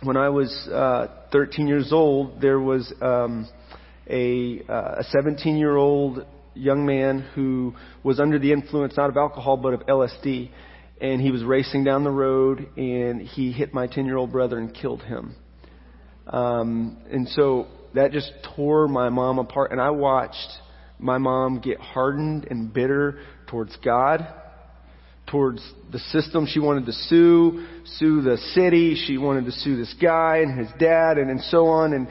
when 0.04 0.18
I 0.18 0.30
was 0.30 0.52
uh, 0.72 1.08
13 1.32 1.68
years 1.68 1.92
old, 1.92 2.40
there 2.42 2.60
was 2.60 2.94
um, 3.02 3.48
a 4.10 4.62
uh, 4.70 4.96
a 5.00 5.04
17 5.04 5.58
year 5.58 5.76
old 5.76 6.26
young 6.54 6.86
man 6.86 7.20
who 7.36 7.74
was 8.04 8.20
under 8.20 8.40
the 8.40 8.52
influence 8.52 8.98
not 8.98 9.10
of 9.10 9.18
alcohol 9.18 9.58
but 9.58 9.74
of 9.74 9.82
LSD, 9.82 10.50
and 11.00 11.22
he 11.22 11.32
was 11.32 11.44
racing 11.44 11.84
down 11.84 12.04
the 12.04 12.12
road 12.12 12.68
and 12.78 13.22
he 13.22 13.52
hit 13.52 13.74
my 13.74 13.88
10 13.88 14.06
year 14.06 14.18
old 14.18 14.32
brother 14.32 14.58
and 14.58 14.74
killed 14.74 15.04
him. 15.04 15.36
Um, 16.28 16.98
and 17.10 17.28
so 17.30 17.68
that 17.94 18.12
just 18.12 18.32
tore 18.56 18.88
my 18.88 19.10
mom 19.10 19.40
apart, 19.40 19.72
and 19.72 19.80
I 19.80 19.92
watched 19.92 20.50
my 21.00 21.18
mom 21.18 21.60
get 21.60 21.80
hardened 21.80 22.48
and 22.50 22.74
bitter 22.74 23.20
towards 23.48 23.76
God, 23.84 24.28
towards 25.28 25.62
the 25.92 26.00
system. 26.00 26.48
She 26.50 26.60
wanted 26.60 26.86
to 26.86 26.94
sue, 26.94 27.66
sue 27.86 28.22
the 28.22 28.38
city. 28.54 28.96
She 29.08 29.18
wanted 29.18 29.46
to 29.46 29.52
sue 29.52 29.76
this 29.78 29.94
guy 30.02 30.38
and 30.38 30.58
his 30.58 30.70
dad 30.80 31.18
and, 31.18 31.30
and 31.30 31.42
so 31.42 31.68
on. 31.68 31.94
And, 31.94 32.08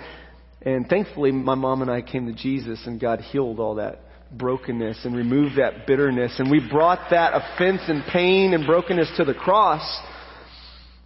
and 0.63 0.89
thankfully, 0.89 1.33
my 1.33 1.55
mom 1.55 1.83
and 1.83 1.91
I 1.91 2.03
came 2.03 2.27
to 2.27 2.33
Jesus 2.33 2.81
and 2.87 3.01
God 3.01 3.21
healed 3.21 3.59
all 3.59 3.77
that 3.77 4.01
brokenness 4.33 5.05
and 5.05 5.17
removed 5.17 5.57
that 5.59 5.87
bitterness. 5.87 6.35
And 6.39 6.51
we 6.51 6.67
brought 6.69 7.11
that 7.11 7.33
offense 7.35 7.83
and 7.89 8.05
pain 8.13 8.55
and 8.55 8.67
brokenness 8.67 9.13
to 9.17 9.25
the 9.25 9.35
cross. 9.35 9.83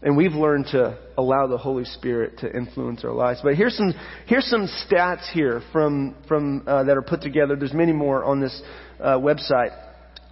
And 0.02 0.16
we've 0.16 0.32
learned 0.32 0.66
to 0.68 0.98
allow 1.18 1.46
the 1.46 1.58
Holy 1.58 1.84
Spirit 1.84 2.38
to 2.38 2.56
influence 2.56 3.04
our 3.04 3.12
lives. 3.12 3.40
But 3.42 3.54
here's 3.54 3.76
some, 3.76 3.92
here's 4.26 4.46
some 4.46 4.66
stats 4.66 5.30
here 5.30 5.60
from, 5.72 6.16
from, 6.26 6.64
uh, 6.66 6.84
that 6.84 6.96
are 6.96 7.02
put 7.02 7.20
together. 7.20 7.54
There's 7.54 7.74
many 7.74 7.92
more 7.92 8.24
on 8.24 8.40
this 8.40 8.62
uh, 8.98 9.18
website. 9.18 9.76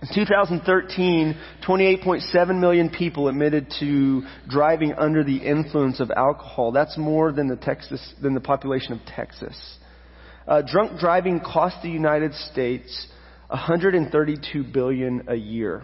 In 0.01 0.09
2013, 0.15 1.37
28.7 1.67 2.61
million 2.61 2.89
people 2.89 3.29
admitted 3.29 3.67
to 3.81 4.23
driving 4.49 4.95
under 4.95 5.23
the 5.23 5.37
influence 5.37 6.01
of 6.01 6.11
alcohol. 6.13 6.73
That's 6.73 6.97
more 6.97 7.33
than 7.33 7.49
the 7.49 7.57
Texas, 7.57 8.15
than 8.23 8.33
the 8.33 8.41
population 8.41 8.93
of 8.93 9.01
Texas. 9.07 9.77
Uh, 10.47 10.63
drunk 10.63 10.99
driving 10.99 11.41
cost 11.41 11.83
the 11.83 11.91
United 11.91 12.33
States 12.33 13.09
132 13.49 14.65
billion 14.73 15.25
a 15.29 15.35
year. 15.35 15.83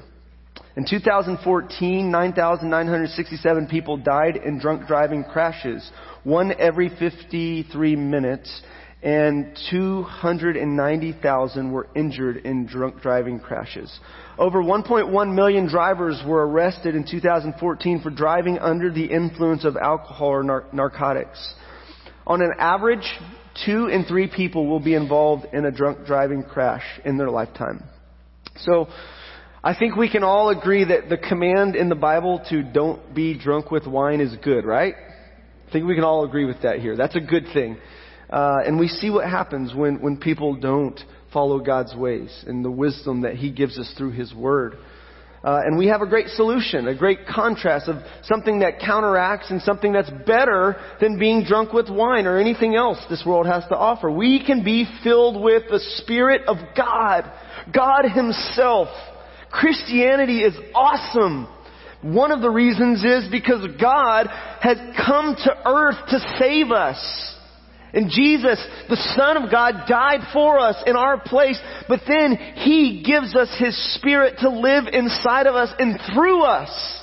In 0.76 0.84
2014, 0.84 2.10
9,967 2.10 3.68
people 3.68 3.96
died 3.96 4.36
in 4.36 4.58
drunk 4.58 4.88
driving 4.88 5.22
crashes, 5.22 5.88
one 6.24 6.52
every 6.58 6.88
53 6.88 7.94
minutes, 7.94 8.60
and 9.00 9.56
290,000 9.70 11.70
were 11.70 11.86
injured 11.94 12.38
in 12.38 12.66
drunk 12.66 13.00
driving 13.02 13.38
crashes. 13.38 14.00
Over 14.36 14.64
1.1 14.64 15.34
million 15.34 15.68
drivers 15.68 16.20
were 16.26 16.48
arrested 16.48 16.96
in 16.96 17.06
2014 17.08 18.00
for 18.00 18.10
driving 18.10 18.58
under 18.58 18.90
the 18.90 19.04
influence 19.04 19.64
of 19.64 19.76
alcohol 19.76 20.28
or 20.28 20.42
nar- 20.42 20.64
narcotics. 20.72 21.54
On 22.26 22.42
an 22.42 22.52
average, 22.58 23.06
two 23.64 23.86
in 23.86 24.06
three 24.06 24.26
people 24.26 24.66
will 24.66 24.80
be 24.80 24.94
involved 24.94 25.46
in 25.52 25.66
a 25.66 25.70
drunk 25.70 26.04
driving 26.04 26.42
crash 26.42 26.82
in 27.04 27.16
their 27.16 27.30
lifetime. 27.30 27.84
So, 28.56 28.88
I 29.66 29.74
think 29.74 29.96
we 29.96 30.10
can 30.10 30.22
all 30.22 30.50
agree 30.50 30.84
that 30.84 31.08
the 31.08 31.16
command 31.16 31.74
in 31.74 31.88
the 31.88 31.94
Bible 31.94 32.44
to 32.50 32.62
don't 32.62 33.14
be 33.14 33.38
drunk 33.38 33.70
with 33.70 33.86
wine 33.86 34.20
is 34.20 34.36
good, 34.44 34.66
right? 34.66 34.94
I 34.94 35.72
think 35.72 35.86
we 35.86 35.94
can 35.94 36.04
all 36.04 36.26
agree 36.26 36.44
with 36.44 36.60
that 36.64 36.80
here. 36.80 36.98
That's 36.98 37.16
a 37.16 37.20
good 37.20 37.46
thing. 37.54 37.78
Uh, 38.28 38.58
and 38.66 38.78
we 38.78 38.88
see 38.88 39.08
what 39.08 39.24
happens 39.24 39.74
when, 39.74 40.02
when 40.02 40.18
people 40.18 40.54
don't 40.54 41.00
follow 41.32 41.60
God's 41.60 41.94
ways 41.94 42.44
and 42.46 42.62
the 42.62 42.70
wisdom 42.70 43.22
that 43.22 43.36
He 43.36 43.50
gives 43.50 43.78
us 43.78 43.90
through 43.96 44.10
His 44.10 44.34
Word. 44.34 44.76
Uh, 45.42 45.62
and 45.64 45.78
we 45.78 45.86
have 45.86 46.02
a 46.02 46.06
great 46.06 46.28
solution, 46.28 46.86
a 46.86 46.94
great 46.94 47.20
contrast 47.26 47.88
of 47.88 47.96
something 48.24 48.58
that 48.58 48.80
counteracts 48.80 49.50
and 49.50 49.62
something 49.62 49.94
that's 49.94 50.10
better 50.26 50.76
than 51.00 51.18
being 51.18 51.42
drunk 51.42 51.72
with 51.72 51.88
wine 51.88 52.26
or 52.26 52.36
anything 52.38 52.74
else 52.74 52.98
this 53.08 53.24
world 53.24 53.46
has 53.46 53.64
to 53.70 53.76
offer. 53.76 54.10
We 54.10 54.44
can 54.44 54.62
be 54.62 54.86
filled 55.02 55.42
with 55.42 55.62
the 55.70 55.80
Spirit 56.02 56.42
of 56.48 56.58
God, 56.76 57.32
God 57.72 58.04
Himself. 58.10 58.88
Christianity 59.60 60.40
is 60.40 60.54
awesome. 60.74 61.48
One 62.02 62.32
of 62.32 62.42
the 62.42 62.50
reasons 62.50 63.04
is 63.04 63.30
because 63.30 63.66
God 63.80 64.26
has 64.60 64.78
come 65.06 65.36
to 65.36 65.68
earth 65.68 65.96
to 66.08 66.18
save 66.38 66.70
us. 66.70 66.98
And 67.92 68.10
Jesus, 68.10 68.58
the 68.88 69.14
Son 69.16 69.36
of 69.36 69.52
God, 69.52 69.84
died 69.88 70.20
for 70.32 70.58
us 70.58 70.76
in 70.84 70.96
our 70.96 71.20
place, 71.20 71.60
but 71.88 72.00
then 72.08 72.36
He 72.56 73.04
gives 73.06 73.36
us 73.36 73.54
His 73.56 73.94
Spirit 73.94 74.38
to 74.40 74.50
live 74.50 74.84
inside 74.92 75.46
of 75.46 75.54
us 75.54 75.72
and 75.78 76.00
through 76.12 76.42
us. 76.42 77.02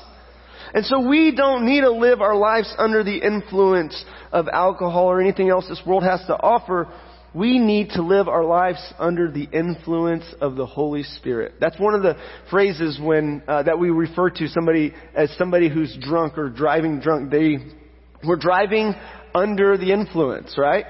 And 0.74 0.86
so 0.86 1.08
we 1.08 1.34
don't 1.34 1.65
need 1.65 1.81
to 1.81 1.91
live 1.91 2.20
our 2.20 2.36
lives 2.36 2.74
under 2.77 3.03
the 3.03 3.17
influence 3.17 4.03
of 4.34 4.48
alcohol 4.51 5.05
or 5.05 5.22
anything 5.22 5.50
else 5.50 5.67
this 5.70 5.81
world 5.86 6.03
has 6.03 6.20
to 6.27 6.36
offer 6.36 6.89
we 7.34 7.60
need 7.60 7.92
to 7.92 8.02
live 8.02 8.28
our 8.28 8.44
lives 8.44 8.82
under 9.00 9.32
the 9.32 9.44
influence 9.44 10.26
of 10.42 10.56
the 10.56 10.66
Holy 10.66 11.04
Spirit. 11.04 11.56
That's 11.62 11.80
one 11.80 11.94
of 11.94 12.02
the 12.02 12.18
phrases 12.50 13.00
when 13.02 13.42
uh, 13.48 13.64
that 13.64 13.80
we 13.80 13.90
refer 13.90 14.30
to 14.32 14.48
somebody 14.48 14.94
as 15.16 15.34
somebody 15.38 15.70
who's 15.70 15.98
drunk 16.02 16.38
or 16.38 16.50
driving 16.50 17.00
drunk. 17.00 17.32
They 17.32 17.58
were 18.28 18.36
driving 18.36 18.94
under 19.34 19.78
the 19.78 19.94
influence, 19.94 20.58
right? 20.58 20.86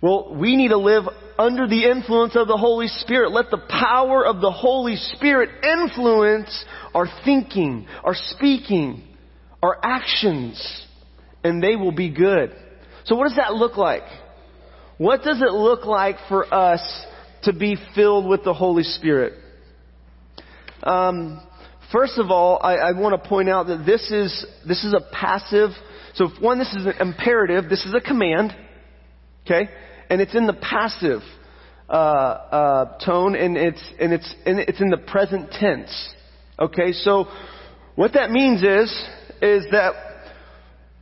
Well, 0.00 0.34
we 0.36 0.56
need 0.56 0.68
to 0.68 0.78
live 0.78 1.04
under 1.38 1.66
the 1.66 1.84
influence 1.90 2.36
of 2.36 2.46
the 2.46 2.56
Holy 2.56 2.88
Spirit. 2.88 3.32
Let 3.32 3.50
the 3.50 3.62
power 3.68 4.24
of 4.24 4.40
the 4.40 4.50
Holy 4.50 4.96
Spirit 4.96 5.50
influence 5.64 6.64
our 6.94 7.06
thinking, 7.24 7.86
our 8.04 8.14
speaking, 8.14 9.02
our 9.60 9.78
actions, 9.82 10.86
and 11.42 11.62
they 11.62 11.74
will 11.74 11.92
be 11.92 12.10
good. 12.10 12.54
So 13.04 13.16
what 13.16 13.28
does 13.28 13.36
that 13.36 13.54
look 13.54 13.76
like? 13.76 14.02
What 15.02 15.24
does 15.24 15.42
it 15.42 15.50
look 15.50 15.84
like 15.84 16.14
for 16.28 16.46
us 16.54 16.80
to 17.42 17.52
be 17.52 17.76
filled 17.96 18.24
with 18.24 18.44
the 18.44 18.54
Holy 18.54 18.84
Spirit? 18.84 19.32
Um, 20.80 21.44
first 21.90 22.18
of 22.18 22.30
all, 22.30 22.60
I, 22.62 22.74
I 22.74 22.92
want 22.92 23.20
to 23.20 23.28
point 23.28 23.48
out 23.48 23.66
that 23.66 23.84
this 23.84 24.12
is 24.12 24.46
this 24.64 24.84
is 24.84 24.94
a 24.94 25.00
passive. 25.12 25.70
So, 26.14 26.28
one, 26.38 26.60
this 26.60 26.72
is 26.72 26.86
an 26.86 26.94
imperative. 27.00 27.68
This 27.68 27.84
is 27.84 27.92
a 27.94 28.00
command. 28.00 28.54
Okay, 29.44 29.68
and 30.08 30.20
it's 30.20 30.36
in 30.36 30.46
the 30.46 30.52
passive 30.52 31.22
uh, 31.88 31.92
uh, 31.92 32.98
tone, 33.04 33.34
and 33.34 33.56
it's 33.56 33.82
and 33.98 34.12
it's 34.12 34.32
and 34.46 34.60
it's 34.60 34.80
in 34.80 34.90
the 34.90 34.98
present 34.98 35.50
tense. 35.50 36.14
Okay, 36.60 36.92
so 36.92 37.26
what 37.96 38.12
that 38.12 38.30
means 38.30 38.62
is 38.62 38.88
is 39.42 39.64
that 39.72 39.94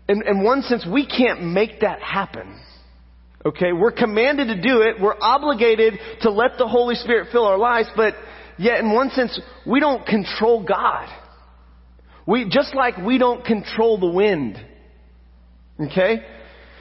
in, 0.08 0.22
in 0.26 0.42
one 0.42 0.62
sense 0.62 0.86
we 0.90 1.06
can't 1.06 1.42
make 1.42 1.80
that 1.80 2.00
happen. 2.00 2.62
Okay, 3.44 3.72
we're 3.72 3.92
commanded 3.92 4.48
to 4.48 4.60
do 4.60 4.82
it. 4.82 5.00
We're 5.00 5.18
obligated 5.18 5.94
to 6.22 6.30
let 6.30 6.58
the 6.58 6.68
Holy 6.68 6.94
Spirit 6.94 7.28
fill 7.32 7.46
our 7.46 7.56
lives, 7.56 7.88
but 7.96 8.14
yet 8.58 8.80
in 8.80 8.92
one 8.92 9.10
sense, 9.10 9.40
we 9.66 9.80
don't 9.80 10.04
control 10.04 10.62
God. 10.62 11.08
We, 12.26 12.48
just 12.50 12.74
like 12.74 12.98
we 12.98 13.16
don't 13.16 13.42
control 13.44 13.98
the 13.98 14.10
wind. 14.10 14.62
Okay? 15.80 16.22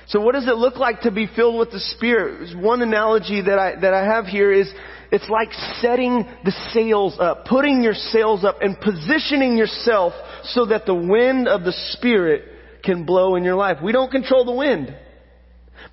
So 0.07 0.19
what 0.19 0.33
does 0.33 0.47
it 0.47 0.55
look 0.55 0.75
like 0.75 1.01
to 1.01 1.11
be 1.11 1.29
filled 1.33 1.57
with 1.57 1.71
the 1.71 1.79
Spirit? 1.79 2.57
One 2.57 2.81
analogy 2.81 3.41
that 3.41 3.57
I, 3.57 3.79
that 3.79 3.93
I 3.93 4.03
have 4.03 4.25
here 4.25 4.51
is 4.51 4.69
it's 5.13 5.29
like 5.29 5.53
setting 5.79 6.27
the 6.43 6.51
sails 6.73 7.15
up, 7.19 7.45
putting 7.45 7.81
your 7.81 7.93
sails 7.93 8.43
up 8.43 8.57
and 8.61 8.77
positioning 8.81 9.55
yourself 9.55 10.13
so 10.43 10.65
that 10.65 10.85
the 10.85 10.95
wind 10.95 11.47
of 11.47 11.63
the 11.63 11.73
Spirit 11.93 12.43
can 12.83 13.05
blow 13.05 13.35
in 13.35 13.45
your 13.45 13.55
life. 13.55 13.77
We 13.81 13.93
don't 13.93 14.11
control 14.11 14.43
the 14.43 14.51
wind. 14.51 14.93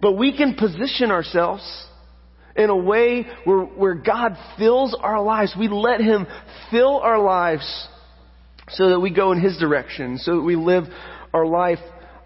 But 0.00 0.12
we 0.12 0.36
can 0.36 0.54
position 0.54 1.10
ourselves 1.10 1.86
in 2.56 2.70
a 2.70 2.76
way 2.76 3.26
where, 3.44 3.60
where 3.60 3.94
God 3.94 4.36
fills 4.58 4.96
our 5.00 5.22
lives. 5.22 5.54
We 5.58 5.68
let 5.68 6.00
Him 6.00 6.26
fill 6.70 6.98
our 6.98 7.18
lives 7.18 7.88
so 8.68 8.90
that 8.90 9.00
we 9.00 9.12
go 9.12 9.32
in 9.32 9.40
His 9.40 9.58
direction, 9.58 10.18
so 10.18 10.36
that 10.36 10.42
we 10.42 10.56
live 10.56 10.84
our 11.32 11.46
life 11.46 11.78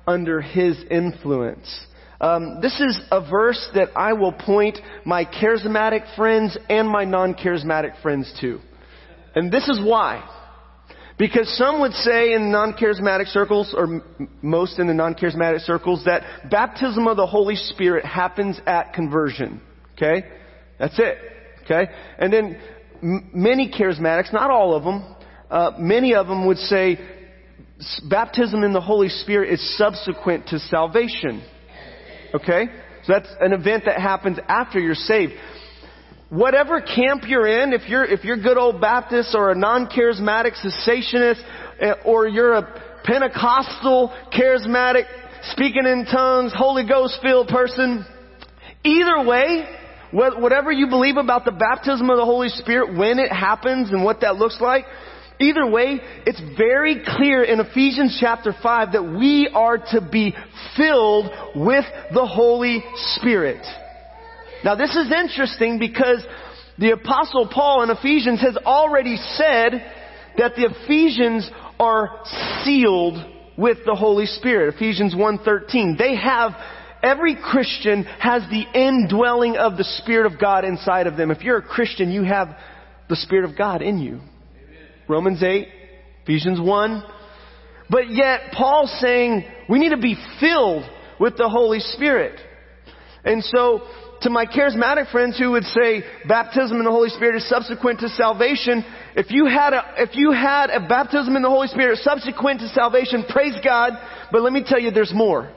under 0.07 0.41
His 0.41 0.83
influence. 0.91 1.87
Um, 2.21 2.61
this 2.61 2.79
is 2.81 3.01
a 3.11 3.29
verse 3.29 3.71
that 3.75 3.89
I 3.97 4.13
will 4.13 4.33
point 4.33 4.79
my 5.07 5.25
charismatic 5.25 6.15
friends 6.17 6.57
and 6.69 6.87
my 6.87 7.05
non-charismatic 7.05 8.01
friends 8.03 8.33
to. 8.41 8.61
And 9.35 9.51
this 9.51 9.69
is 9.69 9.81
why. 9.83 10.23
Because 11.21 11.55
some 11.59 11.83
would 11.83 11.93
say 11.93 12.33
in 12.33 12.51
non-charismatic 12.51 13.27
circles, 13.27 13.75
or 13.77 14.03
most 14.41 14.79
in 14.79 14.87
the 14.87 14.95
non-charismatic 14.95 15.61
circles, 15.61 16.03
that 16.07 16.49
baptism 16.51 17.07
of 17.07 17.19
the 17.19 17.27
Holy 17.27 17.57
Spirit 17.57 18.07
happens 18.07 18.59
at 18.67 18.95
conversion. 18.95 19.61
Okay? 19.93 20.27
That's 20.79 20.99
it. 20.99 21.19
Okay? 21.65 21.93
And 22.19 22.33
then 22.33 22.59
m- 23.03 23.31
many 23.35 23.71
charismatics, 23.71 24.33
not 24.33 24.51
all 24.51 24.75
of 24.75 24.83
them, 24.83 25.15
uh, 25.51 25.73
many 25.79 26.15
of 26.15 26.27
them 26.27 26.47
would 26.47 26.57
say 26.57 26.99
baptism 28.09 28.63
in 28.63 28.73
the 28.73 28.81
Holy 28.81 29.11
Spirit 29.11 29.53
is 29.53 29.77
subsequent 29.77 30.47
to 30.47 30.59
salvation. 30.59 31.45
Okay? 32.33 32.65
So 33.05 33.13
that's 33.13 33.29
an 33.41 33.53
event 33.53 33.85
that 33.85 34.01
happens 34.01 34.39
after 34.49 34.81
you're 34.81 34.95
saved 34.95 35.35
whatever 36.31 36.81
camp 36.81 37.25
you're 37.27 37.47
in, 37.47 37.73
if 37.73 37.89
you're, 37.89 38.05
if 38.05 38.25
you're 38.25 38.37
good 38.37 38.57
old 38.57 38.81
Baptist 38.81 39.35
or 39.35 39.51
a 39.51 39.55
non-charismatic 39.55 40.53
cessationist, 40.65 41.43
eh, 41.81 41.93
or 42.05 42.27
you're 42.27 42.55
a 42.55 42.83
Pentecostal, 43.05 44.15
charismatic, 44.33 45.05
speaking 45.53 45.87
in 45.87 46.07
tongues, 46.11 46.53
Holy 46.55 46.87
Ghost 46.87 47.19
filled 47.23 47.49
person, 47.49 48.05
either 48.85 49.25
way, 49.27 49.67
whatever 50.13 50.71
you 50.71 50.89
believe 50.89 51.17
about 51.17 51.45
the 51.45 51.53
baptism 51.53 52.11
of 52.11 52.17
the 52.17 52.25
Holy 52.25 52.49
Spirit, 52.49 52.97
when 52.97 53.19
it 53.19 53.33
happens 53.33 53.91
and 53.91 54.05
what 54.05 54.21
that 54.21 54.37
looks 54.37 54.61
like, 54.61 54.85
either 55.41 55.69
way, 55.69 56.01
it's 56.27 56.41
very 56.59 57.03
clear 57.05 57.43
in 57.43 57.59
Ephesians 57.61 58.19
chapter 58.21 58.55
5 58.63 58.93
that 58.93 59.03
we 59.03 59.51
are 59.55 59.79
to 59.79 60.07
be 60.13 60.35
filled 60.77 61.31
with 61.57 61.85
the 62.13 62.27
Holy 62.27 62.85
Spirit. 63.17 63.65
Now 64.65 64.75
this 64.75 64.95
is 64.95 65.11
interesting 65.11 65.79
because 65.79 66.25
the 66.79 66.93
apostle 66.93 67.49
Paul 67.53 67.83
in 67.83 67.91
Ephesians 67.91 68.41
has 68.41 68.57
already 68.59 69.17
said 69.17 69.85
that 70.39 70.55
the 70.57 70.71
Ephesians 70.71 71.51
are 71.79 72.23
sealed 72.65 73.19
with 73.57 73.79
the 73.85 73.95
Holy 73.95 74.27
Spirit. 74.27 74.75
Ephesians 74.75 75.15
1:13. 75.15 75.97
They 75.99 76.17
have 76.17 76.53
every 77.03 77.35
Christian 77.35 78.05
has 78.05 78.43
the 78.51 78.65
indwelling 78.75 79.57
of 79.57 79.77
the 79.77 79.85
Spirit 79.85 80.31
of 80.33 80.39
God 80.39 80.65
inside 80.65 81.07
of 81.07 81.17
them. 81.17 81.31
If 81.31 81.43
you're 81.43 81.59
a 81.59 81.63
Christian, 81.63 82.11
you 82.11 82.23
have 82.23 82.57
the 83.09 83.17
Spirit 83.17 83.45
of 83.51 83.57
God 83.57 83.83
in 83.83 83.99
you. 83.99 84.21
Romans 85.09 85.43
8, 85.43 85.69
Ephesians 86.23 86.61
1, 86.61 87.05
But 87.91 88.11
yet, 88.11 88.53
Paul's 88.53 88.93
saying 89.01 89.45
we 89.69 89.81
need 89.81 89.89
to 89.89 89.97
be 89.97 90.17
filled 90.39 90.85
with 91.19 91.37
the 91.37 91.49
Holy 91.49 91.81
Spirit. 91.81 92.41
And 93.25 93.43
so, 93.43 93.83
to 94.23 94.31
my 94.31 94.45
charismatic 94.45 95.11
friends 95.11 95.39
who 95.39 95.53
would 95.53 95.65
say 95.65 96.03
baptism 96.29 96.79
in 96.79 96.85
the 96.85 96.91
Holy 96.91 97.09
Spirit 97.09 97.37
is 97.37 97.49
subsequent 97.49 98.01
to 98.01 98.09
salvation, 98.11 98.85
if 99.17 99.31
you 99.31 99.47
had 99.47 99.73
a, 99.73 99.83
if 99.97 100.15
you 100.15 100.33
had 100.33 100.71
a 100.71 100.87
baptism 100.87 101.37
in 101.37 101.43
the 101.43 101.49
Holy 101.49 101.69
Spirit 101.69 101.99
subsequent 101.99 102.61
to 102.61 102.69
salvation, 102.69 103.25
praise 103.29 103.55
God, 103.65 103.93
but 104.31 104.43
let 104.43 104.53
me 104.53 104.63
tell 104.65 104.79
you 104.79 104.91
there's 104.91 105.15
more. 105.15 105.51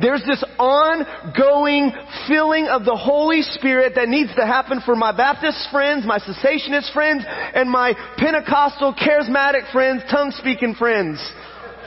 There's 0.00 0.22
this 0.26 0.42
ongoing 0.58 1.92
filling 2.26 2.66
of 2.66 2.84
the 2.84 2.96
Holy 2.96 3.42
Spirit 3.42 3.92
that 3.96 4.08
needs 4.08 4.34
to 4.34 4.46
happen 4.46 4.80
for 4.84 4.96
my 4.96 5.16
Baptist 5.16 5.68
friends, 5.70 6.04
my 6.06 6.18
cessationist 6.18 6.92
friends, 6.92 7.24
and 7.26 7.70
my 7.70 7.94
Pentecostal 8.16 8.94
charismatic 8.94 9.70
friends, 9.72 10.02
tongue 10.10 10.32
speaking 10.32 10.74
friends. 10.74 11.20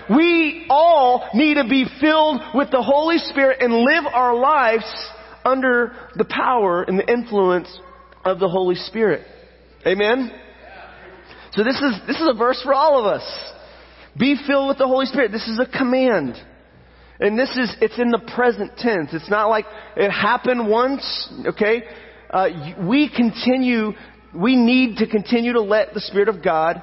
We 0.10 0.68
all 0.70 1.28
need 1.34 1.56
to 1.56 1.68
be 1.68 1.86
filled 2.00 2.40
with 2.54 2.72
the 2.72 2.82
Holy 2.82 3.18
Spirit 3.18 3.58
and 3.62 3.74
live 3.74 4.06
our 4.06 4.36
lives 4.36 4.86
under 5.48 5.96
the 6.16 6.26
power 6.26 6.84
and 6.84 7.00
the 7.00 7.12
influence 7.12 7.68
of 8.26 8.40
the 8.40 8.50
Holy 8.50 8.76
Spirit. 8.76 9.26
Amen? 9.86 10.32
So 11.54 11.64
this 11.64 11.76
is, 11.76 11.94
this 12.06 12.18
is 12.18 12.28
a 12.30 12.38
verse 12.38 12.62
for 12.64 12.74
all 12.74 13.00
of 13.00 13.06
us. 13.06 13.24
Be 14.18 14.36
filled 14.48 14.68
with 14.68 14.78
the 14.78 14.88
Holy 14.88 15.06
Spirit. 15.06 15.32
This 15.32 15.48
is 15.48 15.60
a 15.60 15.78
command. 15.78 16.36
And 17.20 17.38
this 17.38 17.50
is, 17.52 17.76
it's 17.82 17.98
in 17.98 18.10
the 18.12 18.32
present 18.36 18.78
tense. 18.78 19.10
It's 19.14 19.30
not 19.30 19.48
like 19.48 19.66
it 19.96 20.12
happened 20.12 20.70
once, 20.70 21.34
okay? 21.48 21.84
Uh, 22.30 22.50
we 22.88 23.10
continue, 23.10 23.92
we 24.36 24.56
need 24.56 24.98
to 24.98 25.08
continue 25.08 25.54
to 25.54 25.62
let 25.62 25.94
the 25.94 26.02
Spirit 26.02 26.30
of 26.30 26.44
God 26.44 26.82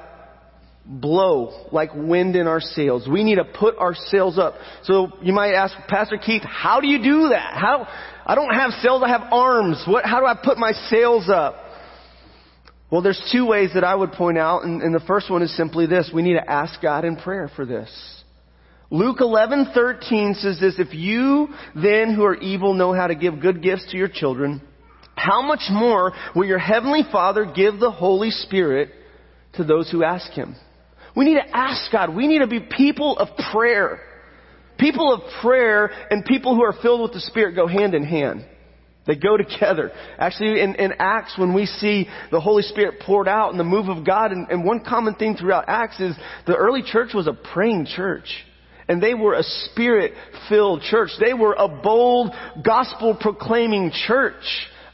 blow 0.85 1.67
like 1.71 1.91
wind 1.95 2.35
in 2.35 2.47
our 2.47 2.59
sails. 2.59 3.07
We 3.09 3.23
need 3.23 3.35
to 3.35 3.45
put 3.45 3.75
our 3.77 3.95
sails 3.95 4.37
up. 4.37 4.55
So 4.83 5.09
you 5.21 5.33
might 5.33 5.53
ask, 5.53 5.73
Pastor 5.87 6.17
Keith, 6.17 6.43
how 6.43 6.79
do 6.79 6.87
you 6.87 7.01
do 7.01 7.29
that? 7.29 7.53
How, 7.53 7.87
I 8.25 8.35
don't 8.35 8.53
have 8.53 8.71
sails, 8.81 9.03
I 9.05 9.09
have 9.09 9.31
arms. 9.31 9.83
What, 9.87 10.05
how 10.05 10.19
do 10.19 10.25
I 10.25 10.35
put 10.41 10.57
my 10.57 10.71
sails 10.89 11.29
up? 11.29 11.55
Well, 12.89 13.01
there's 13.01 13.21
two 13.31 13.45
ways 13.45 13.71
that 13.73 13.83
I 13.83 13.93
would 13.93 14.13
point 14.13 14.37
out, 14.37 14.63
and, 14.63 14.81
and 14.81 14.93
the 14.93 15.01
first 15.01 15.29
one 15.29 15.41
is 15.41 15.55
simply 15.55 15.85
this. 15.85 16.11
We 16.13 16.21
need 16.21 16.35
to 16.35 16.49
ask 16.49 16.81
God 16.81 17.03
in 17.03 17.17
prayer 17.17 17.49
for 17.55 17.65
this. 17.65 17.89
Luke 18.91 19.17
11:13 19.19 20.35
says 20.35 20.59
this, 20.59 20.75
if 20.77 20.93
you 20.93 21.49
then 21.75 22.13
who 22.13 22.23
are 22.23 22.35
evil 22.35 22.73
know 22.73 22.93
how 22.93 23.07
to 23.07 23.15
give 23.15 23.41
good 23.41 23.61
gifts 23.61 23.87
to 23.91 23.97
your 23.97 24.07
children, 24.07 24.61
how 25.15 25.41
much 25.41 25.63
more 25.71 26.13
will 26.35 26.45
your 26.45 26.59
heavenly 26.59 27.01
Father 27.11 27.45
give 27.45 27.79
the 27.79 27.91
Holy 27.91 28.29
Spirit 28.29 28.91
to 29.53 29.63
those 29.63 29.89
who 29.89 30.03
ask 30.03 30.31
him? 30.31 30.55
We 31.15 31.25
need 31.25 31.35
to 31.35 31.55
ask 31.55 31.91
God. 31.91 32.15
We 32.15 32.27
need 32.27 32.39
to 32.39 32.47
be 32.47 32.59
people 32.59 33.17
of 33.17 33.29
prayer. 33.51 33.99
People 34.77 35.13
of 35.13 35.21
prayer 35.41 35.89
and 36.09 36.25
people 36.25 36.55
who 36.55 36.63
are 36.63 36.75
filled 36.81 37.01
with 37.01 37.13
the 37.13 37.21
Spirit 37.21 37.55
go 37.55 37.67
hand 37.67 37.93
in 37.93 38.03
hand. 38.03 38.45
They 39.07 39.15
go 39.15 39.37
together. 39.37 39.91
Actually, 40.17 40.61
in, 40.61 40.75
in, 40.75 40.93
Acts, 40.97 41.37
when 41.37 41.53
we 41.53 41.67
see 41.67 42.07
the 42.31 42.39
Holy 42.39 42.63
Spirit 42.63 42.99
poured 43.01 43.27
out 43.27 43.51
and 43.51 43.59
the 43.59 43.63
move 43.63 43.87
of 43.87 44.05
God, 44.05 44.31
and, 44.31 44.49
and 44.49 44.65
one 44.65 44.83
common 44.83 45.13
thing 45.15 45.35
throughout 45.35 45.65
Acts 45.67 45.99
is 45.99 46.15
the 46.47 46.55
early 46.55 46.81
church 46.81 47.13
was 47.13 47.27
a 47.27 47.33
praying 47.33 47.85
church. 47.85 48.27
And 48.87 49.01
they 49.01 49.13
were 49.13 49.33
a 49.33 49.43
spirit-filled 49.43 50.81
church. 50.83 51.09
They 51.19 51.33
were 51.33 51.55
a 51.57 51.67
bold, 51.67 52.31
gospel-proclaiming 52.63 53.91
church. 54.07 54.43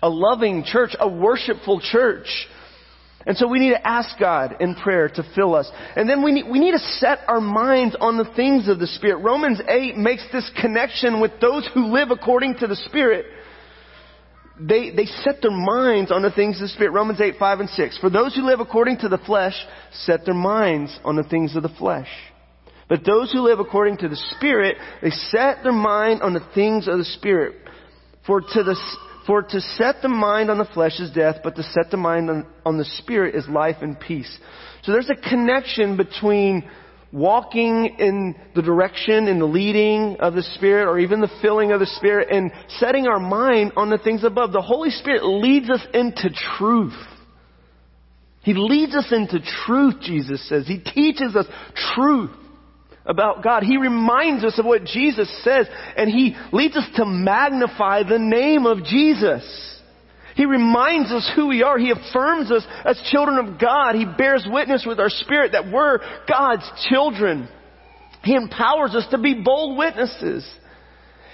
A 0.01 0.09
loving 0.09 0.63
church. 0.65 0.95
A 0.99 1.09
worshipful 1.09 1.81
church. 1.81 2.27
And 3.25 3.37
so 3.37 3.47
we 3.47 3.59
need 3.59 3.71
to 3.71 3.87
ask 3.87 4.17
God 4.19 4.57
in 4.59 4.75
prayer 4.75 5.07
to 5.09 5.23
fill 5.35 5.55
us. 5.55 5.71
And 5.95 6.09
then 6.09 6.23
we 6.23 6.31
need, 6.31 6.45
we 6.49 6.59
need 6.59 6.71
to 6.71 6.79
set 6.79 7.19
our 7.27 7.41
minds 7.41 7.95
on 7.99 8.17
the 8.17 8.31
things 8.35 8.67
of 8.67 8.79
the 8.79 8.87
Spirit. 8.87 9.17
Romans 9.17 9.61
8 9.67 9.95
makes 9.95 10.25
this 10.31 10.49
connection 10.59 11.21
with 11.21 11.39
those 11.39 11.69
who 11.73 11.87
live 11.93 12.09
according 12.09 12.55
to 12.59 12.67
the 12.67 12.75
Spirit. 12.75 13.25
They, 14.59 14.91
they 14.91 15.05
set 15.05 15.41
their 15.41 15.51
minds 15.51 16.11
on 16.11 16.23
the 16.23 16.31
things 16.31 16.57
of 16.57 16.63
the 16.63 16.67
Spirit. 16.69 16.91
Romans 16.91 17.21
8, 17.21 17.35
5 17.37 17.59
and 17.59 17.69
6. 17.69 17.97
For 17.99 18.09
those 18.09 18.35
who 18.35 18.41
live 18.41 18.59
according 18.59 18.99
to 18.99 19.09
the 19.09 19.17
flesh 19.19 19.55
set 19.91 20.25
their 20.25 20.33
minds 20.33 20.97
on 21.03 21.15
the 21.15 21.23
things 21.23 21.55
of 21.55 21.63
the 21.63 21.69
flesh. 21.69 22.09
But 22.89 23.05
those 23.05 23.31
who 23.31 23.41
live 23.41 23.59
according 23.59 23.97
to 23.99 24.09
the 24.09 24.21
Spirit, 24.35 24.77
they 25.01 25.11
set 25.11 25.63
their 25.63 25.71
mind 25.71 26.21
on 26.21 26.33
the 26.33 26.45
things 26.53 26.87
of 26.87 26.97
the 26.97 27.05
Spirit. 27.05 27.55
For 28.27 28.41
to 28.41 28.63
the, 28.63 28.75
for 29.25 29.43
to 29.43 29.61
set 29.61 30.01
the 30.01 30.09
mind 30.09 30.49
on 30.49 30.57
the 30.57 30.65
flesh 30.65 30.99
is 30.99 31.11
death, 31.11 31.37
but 31.43 31.55
to 31.55 31.63
set 31.63 31.91
the 31.91 31.97
mind 31.97 32.29
on, 32.29 32.47
on 32.65 32.77
the 32.77 32.85
spirit 32.85 33.35
is 33.35 33.47
life 33.47 33.77
and 33.81 33.99
peace. 33.99 34.39
So 34.83 34.91
there's 34.91 35.09
a 35.09 35.15
connection 35.15 35.97
between 35.97 36.69
walking 37.11 37.97
in 37.99 38.35
the 38.55 38.61
direction 38.61 39.27
and 39.27 39.39
the 39.39 39.45
leading 39.45 40.17
of 40.19 40.33
the 40.33 40.43
Spirit 40.43 40.87
or 40.87 40.97
even 40.97 41.19
the 41.19 41.31
filling 41.41 41.71
of 41.71 41.79
the 41.79 41.85
Spirit 41.85 42.29
and 42.31 42.51
setting 42.79 43.07
our 43.07 43.19
mind 43.19 43.73
on 43.75 43.89
the 43.89 43.97
things 43.97 44.23
above. 44.23 44.53
The 44.53 44.61
Holy 44.61 44.91
Spirit 44.91 45.23
leads 45.23 45.69
us 45.69 45.85
into 45.93 46.29
truth. 46.57 46.97
He 48.43 48.53
leads 48.53 48.95
us 48.95 49.11
into 49.11 49.39
truth, 49.65 49.95
Jesus 50.01 50.47
says. 50.47 50.67
He 50.67 50.79
teaches 50.79 51.35
us 51.35 51.45
truth 51.95 52.31
about 53.05 53.43
God. 53.43 53.63
He 53.63 53.77
reminds 53.77 54.43
us 54.43 54.57
of 54.59 54.65
what 54.65 54.83
Jesus 54.83 55.29
says 55.43 55.67
and 55.97 56.09
He 56.09 56.35
leads 56.51 56.75
us 56.75 56.87
to 56.95 57.05
magnify 57.05 58.03
the 58.03 58.19
name 58.19 58.65
of 58.65 58.83
Jesus. 58.83 59.71
He 60.35 60.45
reminds 60.45 61.11
us 61.11 61.29
who 61.35 61.47
we 61.47 61.61
are. 61.61 61.77
He 61.77 61.91
affirms 61.91 62.51
us 62.51 62.65
as 62.85 63.01
children 63.11 63.37
of 63.37 63.59
God. 63.59 63.95
He 63.95 64.05
bears 64.05 64.47
witness 64.49 64.85
with 64.87 64.99
our 64.99 65.09
spirit 65.09 65.51
that 65.51 65.71
we're 65.71 65.99
God's 66.27 66.69
children. 66.89 67.49
He 68.23 68.35
empowers 68.35 68.95
us 68.95 69.05
to 69.11 69.17
be 69.17 69.41
bold 69.43 69.77
witnesses. 69.77 70.47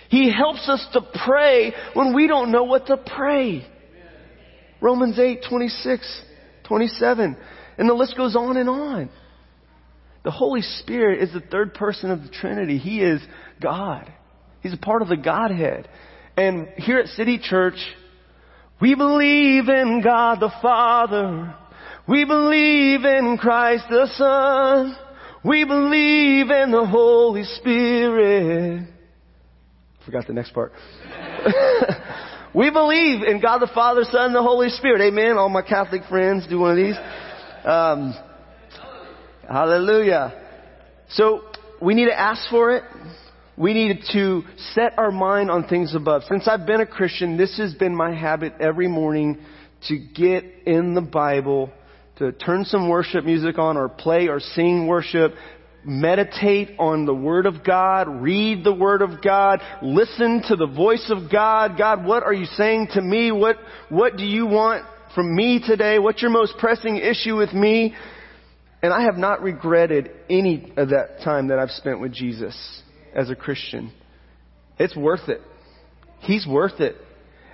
He 0.09 0.31
helps 0.31 0.67
us 0.69 0.85
to 0.93 1.01
pray 1.25 1.73
when 1.93 2.15
we 2.15 2.27
don't 2.27 2.51
know 2.51 2.63
what 2.63 2.87
to 2.87 2.97
pray. 2.97 3.67
Romans 4.81 5.19
8, 5.19 5.43
26, 5.49 6.21
27. 6.63 7.37
And 7.77 7.89
the 7.89 7.93
list 7.93 8.15
goes 8.15 8.35
on 8.35 8.57
and 8.57 8.69
on. 8.69 9.09
The 10.27 10.31
Holy 10.31 10.61
Spirit 10.61 11.23
is 11.23 11.31
the 11.31 11.39
third 11.39 11.73
person 11.73 12.11
of 12.11 12.21
the 12.21 12.27
Trinity. 12.27 12.79
He 12.79 12.99
is 12.99 13.21
God. 13.61 14.11
He's 14.59 14.73
a 14.73 14.77
part 14.77 15.01
of 15.01 15.07
the 15.07 15.15
Godhead. 15.15 15.87
And 16.35 16.67
here 16.75 16.99
at 16.99 17.07
City 17.07 17.39
Church, 17.41 17.77
we 18.81 18.93
believe 18.93 19.69
in 19.69 20.01
God 20.03 20.41
the 20.41 20.51
Father. 20.61 21.55
We 22.09 22.25
believe 22.25 23.05
in 23.05 23.37
Christ 23.39 23.85
the 23.89 24.07
Son. 24.17 24.97
We 25.45 25.63
believe 25.63 26.49
in 26.49 26.71
the 26.71 26.85
Holy 26.85 27.45
Spirit. 27.45 28.85
Forgot 30.05 30.27
the 30.27 30.33
next 30.33 30.53
part. 30.53 30.73
we 32.53 32.69
believe 32.69 33.23
in 33.23 33.39
God 33.39 33.59
the 33.59 33.71
Father, 33.73 34.03
Son, 34.03 34.25
and 34.25 34.35
the 34.35 34.43
Holy 34.43 34.71
Spirit. 34.71 34.99
Amen. 35.03 35.37
All 35.37 35.47
my 35.47 35.61
Catholic 35.61 36.01
friends 36.09 36.45
do 36.49 36.59
one 36.59 36.71
of 36.71 36.75
these. 36.75 36.97
Um, 37.63 38.26
Hallelujah. 39.47 40.33
So 41.11 41.41
we 41.81 41.93
need 41.93 42.07
to 42.07 42.19
ask 42.19 42.49
for 42.49 42.75
it. 42.75 42.83
We 43.55 43.73
need 43.73 44.01
to 44.11 44.43
set 44.73 44.99
our 44.99 45.09
mind 45.09 45.49
on 45.49 45.67
things 45.67 45.95
above. 45.95 46.23
Since 46.29 46.47
I've 46.47 46.65
been 46.65 46.81
a 46.81 46.85
Christian, 46.85 47.37
this 47.37 47.57
has 47.57 47.73
been 47.73 47.95
my 47.95 48.13
habit 48.13 48.53
every 48.59 48.89
morning 48.89 49.37
to 49.87 49.97
get 49.97 50.43
in 50.65 50.95
the 50.95 51.01
Bible, 51.01 51.71
to 52.17 52.33
turn 52.33 52.65
some 52.65 52.89
worship 52.89 53.23
music 53.23 53.57
on 53.57 53.77
or 53.77 53.87
play 53.87 54.27
or 54.27 54.41
sing 54.41 54.85
worship, 54.85 55.33
meditate 55.85 56.71
on 56.77 57.05
the 57.05 57.15
Word 57.15 57.45
of 57.45 57.63
God, 57.63 58.21
read 58.21 58.65
the 58.65 58.73
Word 58.73 59.01
of 59.01 59.23
God, 59.23 59.61
listen 59.81 60.43
to 60.49 60.57
the 60.57 60.67
voice 60.67 61.09
of 61.09 61.31
God. 61.31 61.77
God, 61.77 62.05
what 62.05 62.23
are 62.23 62.33
you 62.33 62.45
saying 62.45 62.89
to 62.95 63.01
me? 63.01 63.31
What, 63.31 63.55
what 63.87 64.17
do 64.17 64.25
you 64.25 64.45
want 64.45 64.83
from 65.15 65.33
me 65.33 65.63
today? 65.65 65.99
What's 65.99 66.21
your 66.21 66.31
most 66.31 66.55
pressing 66.59 66.97
issue 66.97 67.37
with 67.37 67.53
me? 67.53 67.95
And 68.81 68.93
I 68.93 69.03
have 69.03 69.17
not 69.17 69.41
regretted 69.41 70.11
any 70.29 70.73
of 70.77 70.89
that 70.89 71.21
time 71.23 71.47
that 71.47 71.59
I've 71.59 71.71
spent 71.71 71.99
with 71.99 72.13
Jesus 72.13 72.55
as 73.15 73.29
a 73.29 73.35
Christian. 73.35 73.91
It's 74.77 74.95
worth 74.95 75.27
it. 75.29 75.41
He's 76.19 76.45
worth 76.45 76.79
it. 76.79 76.95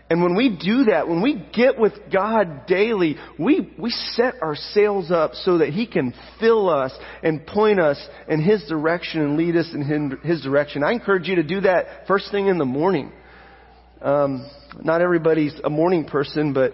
And 0.10 0.22
when 0.22 0.36
we 0.36 0.50
do 0.50 0.84
that, 0.92 1.08
when 1.08 1.22
we 1.22 1.44
get 1.56 1.80
with 1.80 1.94
God 2.12 2.68
daily, 2.68 3.16
we, 3.40 3.74
we 3.80 3.90
set 3.90 4.36
our 4.42 4.56
sails 4.56 5.12
up 5.12 5.34
so 5.34 5.60
that 5.60 5.70
He 5.70 5.88
can 5.88 6.14
fill 6.40 6.70
us 6.70 6.92
and 7.24 7.48
point 7.48 7.80
us 7.80 7.98
in 8.28 8.42
His 8.42 8.64
direction 8.68 9.22
and 9.22 9.38
lead 9.38 9.56
us 9.56 9.70
in 9.74 10.20
His 10.24 10.42
direction. 10.42 10.84
I 10.84 10.92
encourage 10.92 11.28
you 11.28 11.36
to 11.38 11.44
do 11.44 11.62
that 11.62 12.06
first 12.06 12.32
thing 12.32 12.48
in 12.48 12.58
the 12.58 12.66
morning. 12.66 13.12
Um, 14.02 14.50
not 14.82 15.02
everybody's 15.02 15.54
a 15.64 15.70
morning 15.70 16.04
person, 16.06 16.52
but 16.52 16.74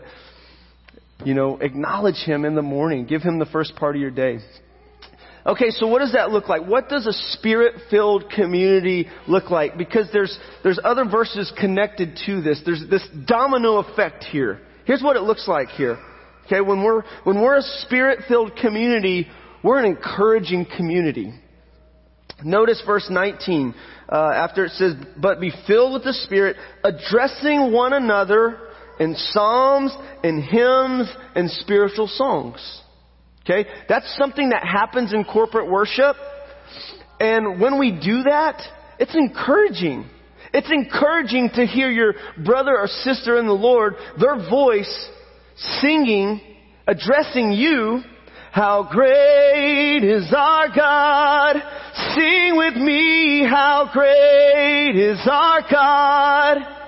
you 1.25 1.34
know, 1.34 1.58
acknowledge 1.58 2.23
Him 2.25 2.45
in 2.45 2.55
the 2.55 2.62
morning. 2.62 3.05
Give 3.05 3.21
Him 3.21 3.39
the 3.39 3.45
first 3.45 3.75
part 3.75 3.95
of 3.95 4.01
your 4.01 4.12
day. 4.12 4.39
Okay, 5.45 5.69
so 5.71 5.88
what 5.88 5.99
does 5.99 6.13
that 6.13 6.32
look 6.32 6.49
like? 6.49 6.65
What 6.65 6.89
does 6.89 7.08
a 7.08 7.13
spirit-filled 7.38 8.29
community 8.29 9.08
look 9.27 9.49
like? 9.49 9.77
Because 9.77 10.10
there's, 10.12 10.38
there's 10.63 10.79
other 10.84 11.05
verses 11.05 11.51
connected 11.58 12.19
to 12.25 12.41
this. 12.41 12.62
There's 12.65 12.84
this 12.89 13.08
domino 13.25 13.77
effect 13.77 14.25
here. 14.25 14.60
Here's 14.86 15.01
what 15.01 15.15
it 15.15 15.21
looks 15.21 15.47
like 15.47 15.69
here. 15.69 15.97
Okay, 16.45 16.62
when 16.62 16.84
we're, 16.84 17.03
when 17.23 17.41
we're 17.41 17.58
a 17.58 17.62
spirit-filled 17.62 18.58
community, 18.58 19.27
we're 19.63 19.79
an 19.79 19.86
encouraging 19.86 20.65
community. 20.75 21.34
Notice 22.43 22.82
verse 22.86 23.08
19, 23.10 23.73
uh, 24.12 24.15
after 24.15 24.65
it 24.65 24.71
says, 24.71 24.93
but 25.17 25.39
be 25.39 25.51
filled 25.67 25.93
with 25.93 26.03
the 26.03 26.13
Spirit, 26.13 26.55
addressing 26.84 27.71
one 27.71 27.93
another 27.93 28.58
in 28.99 29.15
psalms 29.15 29.95
and 30.23 30.43
hymns 30.43 31.09
and 31.35 31.49
spiritual 31.49 32.07
songs. 32.07 32.81
Okay? 33.43 33.67
That's 33.88 34.15
something 34.17 34.49
that 34.49 34.63
happens 34.63 35.13
in 35.13 35.23
corporate 35.23 35.69
worship. 35.69 36.15
And 37.19 37.59
when 37.59 37.79
we 37.79 37.91
do 37.91 38.23
that, 38.23 38.62
it's 38.99 39.15
encouraging. 39.15 40.09
It's 40.53 40.69
encouraging 40.71 41.51
to 41.55 41.65
hear 41.65 41.89
your 41.89 42.13
brother 42.43 42.77
or 42.77 42.88
sister 42.88 43.39
in 43.39 43.47
the 43.47 43.53
Lord, 43.53 43.95
their 44.19 44.35
voice 44.49 45.09
singing, 45.81 46.41
addressing 46.88 47.51
you, 47.51 48.01
how 48.51 48.89
great 48.91 50.03
is 50.03 50.33
our 50.35 50.67
God. 50.75 51.55
Sing 52.15 52.57
with 52.57 52.75
me, 52.75 53.45
how 53.47 53.89
great 53.93 54.95
is 54.95 55.19
our 55.29 55.62
God. 55.69 56.78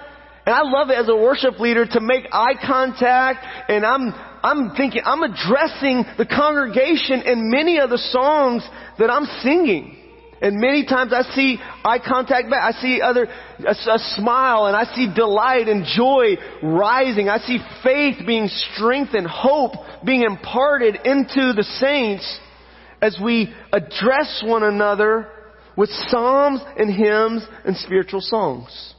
And 0.46 0.56
I 0.56 0.62
love 0.64 0.90
it 0.90 0.98
as 0.98 1.08
a 1.08 1.16
worship 1.16 1.60
leader 1.60 1.86
to 1.86 2.00
make 2.00 2.26
eye 2.32 2.56
contact 2.66 3.46
and 3.70 3.86
I'm, 3.86 4.14
I'm 4.44 4.76
thinking, 4.76 5.02
I'm 5.06 5.22
addressing 5.22 6.04
the 6.18 6.26
congregation 6.26 7.22
in 7.22 7.52
many 7.52 7.80
of 7.80 7.92
the 7.92 8.00
songs 8.00 8.68
that 8.98 9.12
I'm 9.12 9.26
singing. 9.44 9.98
And 10.42 10.60
many 10.60 10.84
times 10.88 11.14
I 11.14 11.22
see 11.36 11.60
eye 11.86 12.00
contact 12.00 12.50
back. 12.50 12.74
I 12.76 12.82
see 12.82 13.00
other, 13.00 13.28
a, 13.60 13.70
a, 13.70 14.00
smile 14.18 14.66
and 14.66 14.76
I 14.76 14.86
see 14.96 15.08
delight 15.14 15.68
and 15.68 15.86
joy 15.86 16.38
rising. 16.64 17.30
I 17.30 17.38
see 17.38 17.60
faith 17.84 18.26
being 18.26 18.48
strengthened, 18.48 19.28
hope 19.28 19.74
being 20.04 20.24
imparted 20.24 20.96
into 21.06 21.54
the 21.54 21.64
saints 21.80 22.40
as 23.04 23.20
we 23.24 23.54
address 23.72 24.44
one 24.44 24.64
another 24.64 25.28
with 25.78 25.92
psalms 26.10 26.62
and 26.76 26.92
hymns 26.92 27.46
and 27.64 27.78
spiritual 27.78 28.22
songs. 28.22 28.96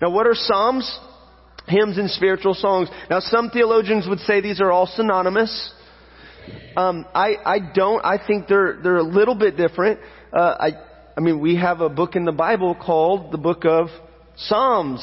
Now 0.00 0.10
what 0.10 0.26
are 0.26 0.34
psalms? 0.34 0.98
Hymns 1.66 1.98
and 1.98 2.10
spiritual 2.10 2.54
songs. 2.54 2.88
Now 3.10 3.20
some 3.20 3.50
theologians 3.50 4.06
would 4.08 4.20
say 4.20 4.40
these 4.40 4.60
are 4.60 4.70
all 4.70 4.86
synonymous. 4.86 5.72
Um, 6.76 7.06
I, 7.12 7.36
I 7.44 7.58
don't. 7.74 8.04
I 8.04 8.24
think 8.24 8.46
they're 8.46 8.78
they're 8.82 8.98
a 8.98 9.02
little 9.02 9.34
bit 9.34 9.56
different. 9.56 9.98
Uh, 10.32 10.56
I, 10.60 10.70
I 11.16 11.20
mean, 11.20 11.40
we 11.40 11.56
have 11.56 11.80
a 11.80 11.88
book 11.88 12.14
in 12.14 12.24
the 12.24 12.32
Bible 12.32 12.74
called 12.74 13.32
the 13.32 13.38
Book 13.38 13.64
of 13.64 13.88
Psalms. 14.36 15.02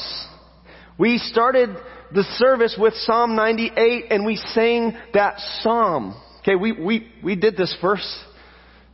We 0.97 1.17
started 1.17 1.75
the 2.13 2.23
service 2.37 2.77
with 2.79 2.93
Psalm 2.93 3.35
98 3.35 4.05
and 4.11 4.25
we 4.25 4.35
sang 4.35 4.95
that 5.13 5.39
psalm. 5.61 6.15
Okay, 6.41 6.55
we, 6.55 6.71
we, 6.71 7.07
we 7.23 7.35
did 7.35 7.57
this 7.57 7.75
first 7.81 8.07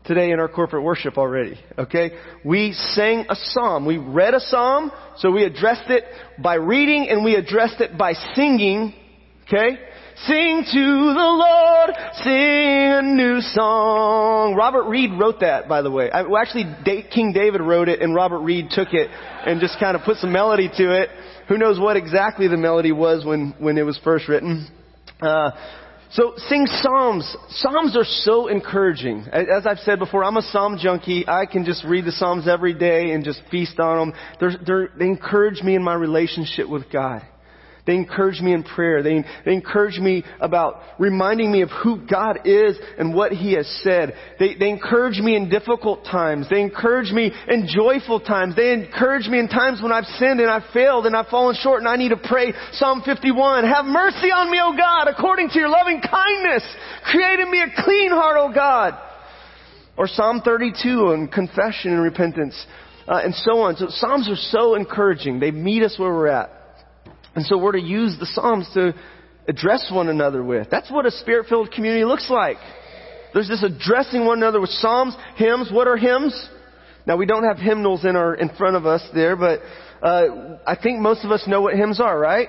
today 0.10 0.32
in 0.32 0.40
our 0.40 0.50
corporate 0.50 0.84
worship 0.84 1.20
already. 1.20 1.58
Okay? 1.78 2.12
We 2.44 2.74
sang 2.74 3.28
a 3.30 3.36
psalm. 3.36 3.86
We 3.86 3.98
read 3.98 4.34
a 4.34 4.40
psalm, 4.40 4.92
so 5.18 5.30
we 5.32 5.44
addressed 5.44 5.90
it 5.90 6.04
by 6.42 6.56
reading 6.56 7.08
and 7.10 7.24
we 7.24 7.36
addressed 7.36 7.80
it 7.80 7.96
by 7.96 8.14
singing. 8.36 8.96
Okay? 9.44 9.78
Sing 10.26 10.64
to 10.66 11.14
the 11.14 11.30
Lord, 11.46 11.92
sing 12.24 12.92
a 12.92 13.02
new 13.04 13.40
song. 13.40 14.56
Robert 14.56 14.90
Reed 14.90 15.12
wrote 15.18 15.42
that, 15.42 15.70
by 15.70 15.84
the 15.84 15.92
way. 15.92 16.10
I, 16.12 16.24
well, 16.24 16.42
actually, 16.42 16.66
King 17.14 17.32
David 17.32 17.62
wrote 17.62 17.88
it, 17.88 18.02
and 18.02 18.14
Robert 18.14 18.40
Reed 18.40 18.70
took 18.72 18.90
it 18.94 19.10
and 19.10 19.62
just 19.62 19.80
kind 19.80 19.96
of 19.96 20.04
put 20.04 20.18
some 20.18 20.34
melody 20.34 20.70
to 20.76 21.02
it. 21.02 21.10
Who 21.48 21.58
knows 21.58 21.80
what 21.80 21.96
exactly 21.96 22.50
the 22.50 22.58
melody 22.58 22.92
was 22.92 23.24
when 23.24 23.56
when 23.60 23.78
it 23.78 23.84
was 23.84 23.98
first 24.04 24.28
written? 24.28 24.68
Uh, 25.22 25.52
so 26.12 26.34
sing 26.48 26.66
psalms. 26.66 27.36
Psalms 27.50 27.96
are 27.96 28.04
so 28.04 28.48
encouraging. 28.48 29.26
As 29.32 29.68
I've 29.68 29.80
said 29.80 30.00
before, 30.00 30.24
I'm 30.24 30.38
a 30.38 30.42
psalm 30.42 30.78
junkie. 30.82 31.26
I 31.28 31.46
can 31.46 31.66
just 31.66 31.84
read 31.84 32.06
the 32.06 32.12
psalms 32.12 32.48
every 32.48 32.74
day 32.74 33.12
and 33.12 33.24
just 33.24 33.42
feast 33.52 33.80
on 33.80 34.10
them. 34.10 34.20
They're, 34.40 34.54
they're, 34.66 34.90
they 34.98 35.06
encourage 35.06 35.62
me 35.62 35.76
in 35.76 35.84
my 35.84 35.94
relationship 35.94 36.68
with 36.68 36.92
God. 36.92 37.22
They 37.90 37.96
encourage 37.96 38.40
me 38.40 38.54
in 38.54 38.62
prayer. 38.62 39.02
They, 39.02 39.26
they 39.46 39.54
encourage 39.54 39.98
me 39.98 40.24
about 40.40 40.80
reminding 41.00 41.52
me 41.52 41.64
of 41.64 41.72
who 41.72 42.06
God 42.06 42.42
is 42.46 42.78
and 43.00 43.16
what 43.16 43.32
He 43.32 43.54
has 43.54 43.66
said. 43.82 44.14
They, 44.38 44.54
they 44.54 44.70
encourage 44.70 45.18
me 45.18 45.36
in 45.36 45.50
difficult 45.50 46.06
times. 46.06 46.48
They 46.52 46.62
encourage 46.62 47.12
me 47.12 47.32
in 47.48 47.68
joyful 47.68 48.20
times. 48.20 48.56
They 48.56 48.74
encourage 48.74 49.26
me 49.26 49.40
in 49.40 49.48
times 49.48 49.82
when 49.82 49.92
I've 49.92 50.06
sinned 50.20 50.40
and 50.40 50.52
I've 50.52 50.72
failed 50.72 51.08
and 51.08 51.16
I've 51.16 51.30
fallen 51.30 51.56
short 51.60 51.80
and 51.80 51.90
I 51.90 51.96
need 51.96 52.10
to 52.10 52.22
pray 52.24 52.54
Psalm 52.74 53.02
51. 53.04 53.64
Have 53.64 53.86
mercy 53.86 54.30
on 54.30 54.52
me, 54.52 54.60
O 54.62 54.78
God, 54.78 55.08
according 55.08 55.50
to 55.50 55.58
your 55.58 55.70
loving 55.70 56.00
kindness. 56.00 56.64
Create 57.06 57.40
in 57.40 57.50
me 57.50 57.64
a 57.64 57.84
clean 57.84 58.12
heart, 58.12 58.38
O 58.38 58.54
God. 58.54 59.00
Or 59.98 60.06
Psalm 60.08 60.44
32 60.46 60.90
on 61.08 61.28
confession 61.28 61.94
and 61.94 62.04
repentance. 62.04 62.54
Uh, 63.08 63.22
and 63.24 63.34
so 63.34 63.62
on. 63.62 63.78
So 63.78 63.88
Psalms 63.90 64.30
are 64.30 64.36
so 64.36 64.76
encouraging. 64.76 65.40
They 65.40 65.50
meet 65.50 65.82
us 65.82 65.98
where 65.98 66.14
we're 66.14 66.28
at. 66.28 66.59
And 67.36 67.46
so 67.46 67.58
we're 67.58 67.74
to 67.74 67.82
use 67.82 68.18
the 68.20 68.26
Psalms 68.26 68.70
to 68.74 68.94
address 69.48 69.90
one 69.92 70.10
another 70.10 70.44
with. 70.44 70.68
That's 70.70 70.92
what 70.92 71.06
a 71.06 71.12
spirit-filled 71.12 71.72
community 71.72 72.06
looks 72.06 72.30
like. 72.30 72.58
There's 73.34 73.48
this 73.48 73.64
addressing 73.64 74.26
one 74.26 74.40
another 74.40 74.60
with 74.60 74.72
Psalms, 74.72 75.16
hymns. 75.36 75.70
What 75.72 75.88
are 75.88 75.98
hymns? 75.98 76.50
Now 77.06 77.18
we 77.18 77.26
don't 77.26 77.44
have 77.44 77.58
hymnals 77.58 78.06
in 78.06 78.16
our, 78.16 78.36
in 78.36 78.50
front 78.58 78.76
of 78.76 78.86
us 78.86 79.02
there, 79.14 79.36
but, 79.36 79.62
uh, 80.02 80.58
I 80.66 80.76
think 80.82 81.00
most 81.00 81.26
of 81.26 81.32
us 81.32 81.44
know 81.48 81.62
what 81.62 81.76
hymns 81.76 82.00
are, 82.00 82.18
right? 82.18 82.48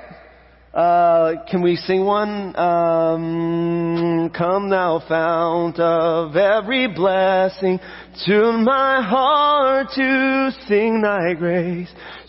Uh, 0.73 1.45
can 1.51 1.63
we 1.63 1.75
sing 1.75 2.05
one? 2.05 2.55
Um, 2.57 4.31
come 4.31 4.71
thou 4.71 5.03
fount 5.09 5.81
of 5.81 6.37
every 6.37 6.87
blessing, 6.87 7.81
tune 8.25 8.63
my 8.63 9.03
heart 9.03 9.89
to 9.97 10.51
sing 10.69 11.03
thy 11.03 11.35
grace. 11.35 11.89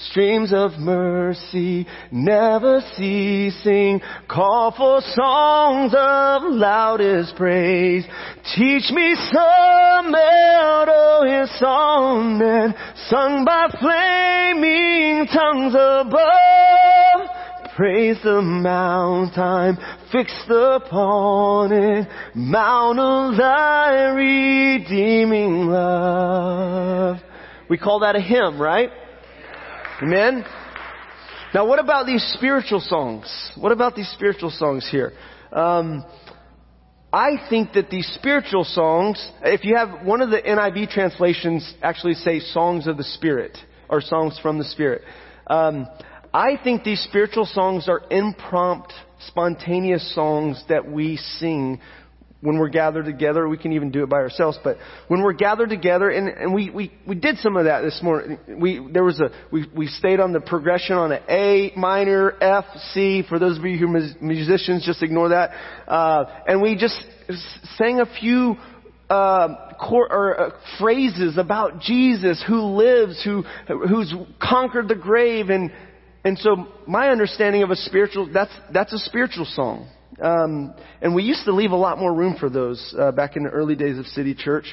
Streams 0.10 0.52
of 0.54 0.72
mercy 0.80 1.86
never 2.12 2.82
ceasing, 2.96 4.02
call 4.28 4.74
for 4.76 5.02
songs 5.14 5.94
of 5.96 6.42
loudest 6.52 7.36
praise. 7.36 8.06
Teach 8.56 8.90
me 8.90 9.16
some 9.32 10.10
melodious 10.10 11.60
song 11.60 12.40
then, 12.40 12.74
sung 13.08 13.46
by 13.46 13.68
flaming 13.80 15.28
tongues 15.28 15.76
above 15.76 17.01
praise 17.82 18.18
the 18.24 18.44
mount 18.44 19.36
I'm 19.40 19.76
fixed 20.12 20.48
upon 20.48 21.72
it, 21.72 22.08
mount 22.36 23.00
of 23.00 23.38
thy 23.38 24.10
redeeming 24.10 25.66
love. 25.66 27.18
We 27.72 27.80
call 27.80 28.02
that 28.02 28.16
a 28.16 28.22
hymn, 28.22 28.62
right? 28.62 28.92
Amen? 30.00 30.46
Now 31.56 31.68
what 31.68 31.80
about 31.80 32.06
these 32.06 32.24
spiritual 32.38 32.82
songs? 32.82 33.52
What 33.60 33.72
about 33.72 33.96
these 33.96 34.10
spiritual 34.10 34.52
songs 34.52 34.88
here? 34.88 35.14
Um, 35.52 36.06
I 37.12 37.32
think 37.50 37.74
that 37.74 37.90
these 37.90 38.06
spiritual 38.14 38.64
songs, 38.64 39.28
if 39.42 39.66
you 39.66 39.76
have 39.76 40.06
one 40.06 40.22
of 40.22 40.30
the 40.30 40.38
NIV 40.40 40.92
translations 40.92 41.74
actually 41.82 42.14
say 42.14 42.42
songs 42.42 42.86
of 42.86 42.98
the 42.98 43.04
Spirit, 43.04 43.58
or 43.90 44.02
songs 44.02 44.38
from 44.40 44.60
the 44.60 44.66
Spirit. 44.66 45.02
Um, 45.48 45.88
I 46.34 46.58
think 46.64 46.84
these 46.84 47.02
spiritual 47.04 47.46
songs 47.46 47.90
are 47.90 48.02
impromptu, 48.10 48.94
spontaneous 49.28 50.16
songs 50.16 50.64
that 50.70 50.90
we 50.90 51.18
sing 51.18 51.80
when 52.40 52.58
we're 52.58 52.70
gathered 52.70 53.06
together. 53.06 53.48
We 53.48 53.58
can 53.58 53.74
even 53.74 53.92
do 53.92 54.04
it 54.04 54.10
by 54.10 54.18
ourselves, 54.18 54.58
but 54.64 54.78
when 55.10 55.22
we're 55.22 55.34
gathered 55.34 55.70
together, 55.70 56.10
and, 56.10 56.28
and 56.28 56.54
we, 56.54 56.70
we, 56.70 56.92
we 57.08 57.16
did 57.16 57.38
some 57.38 57.56
of 57.58 57.66
that 57.66 57.82
this 57.82 58.00
morning. 58.02 58.40
We, 58.60 58.88
there 58.92 59.04
was 59.04 59.20
a, 59.20 59.30
we, 59.52 59.68
we 59.76 59.88
stayed 59.88 60.20
on 60.20 60.32
the 60.34 60.40
progression 60.40 60.96
on 60.96 61.12
an 61.12 61.22
A 61.30 61.74
minor, 61.76 62.34
F, 62.42 62.66
C. 62.94 63.24
For 63.28 63.38
those 63.38 63.58
of 63.58 63.66
you 63.66 63.78
who 63.78 63.96
are 63.96 64.02
musicians, 64.22 64.86
just 64.86 65.04
ignore 65.04 65.30
that. 65.30 65.52
Uh, 65.88 66.26
and 66.48 66.62
we 66.62 66.78
just 66.78 66.96
sang 67.76 68.00
a 68.00 68.06
few 68.20 68.56
uh, 69.10 69.74
cor- 69.80 70.12
or, 70.12 70.40
uh, 70.40 70.50
phrases 70.80 71.38
about 71.38 71.82
Jesus 71.82 72.44
who 72.48 72.62
lives, 72.78 73.22
who 73.24 73.44
who's 73.68 74.14
conquered 74.42 74.88
the 74.88 74.96
grave, 74.96 75.50
and 75.50 75.72
and 76.24 76.38
so 76.38 76.68
my 76.88 77.10
understanding 77.10 77.64
of 77.64 77.72
a 77.72 77.76
spiritual, 77.76 78.30
that's, 78.32 78.52
that's 78.72 78.94
a 78.94 79.00
spiritual 79.00 79.46
song. 79.46 79.90
Um, 80.22 80.76
and 81.02 81.16
we 81.16 81.24
used 81.24 81.46
to 81.46 81.54
leave 81.54 81.72
a 81.72 81.76
lot 81.76 81.98
more 81.98 82.14
room 82.14 82.36
for 82.40 82.50
those 82.50 82.94
uh, 82.98 83.12
back 83.12 83.36
in 83.36 83.44
the 83.44 83.50
early 83.50 83.76
days 83.76 83.98
of 83.98 84.06
City 84.08 84.36
Church. 84.36 84.66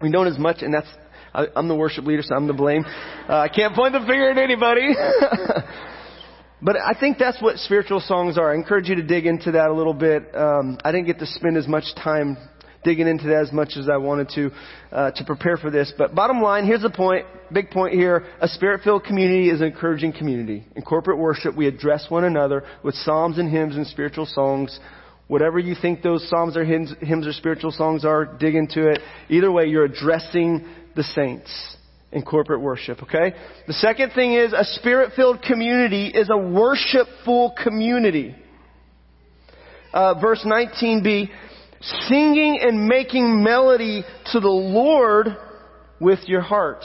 We 0.00 0.10
don't 0.12 0.28
as 0.28 0.38
much, 0.38 0.58
and 0.60 0.72
that's, 0.72 0.88
I, 1.34 1.46
am 1.56 1.66
the 1.68 1.74
worship 1.74 2.04
leader, 2.04 2.22
so 2.22 2.36
I'm 2.36 2.46
to 2.46 2.52
blame. 2.52 2.84
Uh, 2.86 3.36
I 3.36 3.48
can't 3.48 3.74
point 3.74 3.94
the 3.94 4.00
finger 4.00 4.30
at 4.30 4.38
anybody. 4.38 4.92
but 6.62 6.76
I 6.76 6.94
think 6.98 7.18
that's 7.18 7.40
what 7.42 7.56
spiritual 7.58 8.00
songs 8.00 8.38
are. 8.38 8.52
I 8.52 8.54
encourage 8.54 8.88
you 8.88 8.96
to 8.96 9.02
dig 9.02 9.26
into 9.26 9.52
that 9.52 9.70
a 9.70 9.74
little 9.74 9.94
bit. 9.94 10.34
Um, 10.36 10.78
I 10.84 10.92
didn't 10.92 11.06
get 11.06 11.18
to 11.18 11.26
spend 11.26 11.56
as 11.56 11.66
much 11.66 11.84
time 11.96 12.36
digging 12.86 13.08
into 13.08 13.26
that 13.26 13.42
as 13.42 13.52
much 13.52 13.72
as 13.76 13.88
I 13.88 13.96
wanted 13.96 14.28
to 14.36 14.50
uh, 14.92 15.10
to 15.10 15.24
prepare 15.24 15.56
for 15.56 15.70
this. 15.70 15.92
But 15.98 16.14
bottom 16.14 16.40
line, 16.40 16.64
here's 16.64 16.82
the 16.82 16.90
point, 16.90 17.26
big 17.52 17.70
point 17.70 17.94
here. 17.94 18.24
A 18.40 18.46
spirit-filled 18.46 19.04
community 19.04 19.50
is 19.50 19.60
an 19.60 19.66
encouraging 19.66 20.12
community. 20.12 20.64
In 20.76 20.82
corporate 20.82 21.18
worship, 21.18 21.56
we 21.56 21.66
address 21.66 22.06
one 22.08 22.24
another 22.24 22.62
with 22.84 22.94
psalms 22.94 23.38
and 23.38 23.50
hymns 23.50 23.74
and 23.76 23.86
spiritual 23.88 24.26
songs. 24.26 24.78
Whatever 25.26 25.58
you 25.58 25.74
think 25.82 26.02
those 26.02 26.26
psalms 26.30 26.56
or 26.56 26.64
hymns, 26.64 26.94
hymns 27.00 27.26
or 27.26 27.32
spiritual 27.32 27.72
songs 27.72 28.04
are, 28.04 28.24
dig 28.24 28.54
into 28.54 28.88
it. 28.88 29.00
Either 29.28 29.50
way, 29.50 29.66
you're 29.66 29.84
addressing 29.84 30.64
the 30.94 31.02
saints. 31.02 31.76
in 32.12 32.22
corporate 32.22 32.60
worship, 32.60 33.02
okay? 33.02 33.34
The 33.66 33.74
second 33.74 34.12
thing 34.12 34.32
is 34.34 34.52
a 34.52 34.64
spirit-filled 34.64 35.42
community 35.42 36.06
is 36.06 36.30
a 36.30 36.36
worshipful 36.36 37.54
community. 37.62 38.34
Uh, 39.92 40.14
verse 40.20 40.42
19b, 40.46 41.28
singing 41.80 42.58
and 42.62 42.86
making 42.86 43.42
melody 43.42 44.04
to 44.32 44.40
the 44.40 44.48
Lord 44.48 45.28
with 46.00 46.20
your 46.26 46.40
heart. 46.40 46.84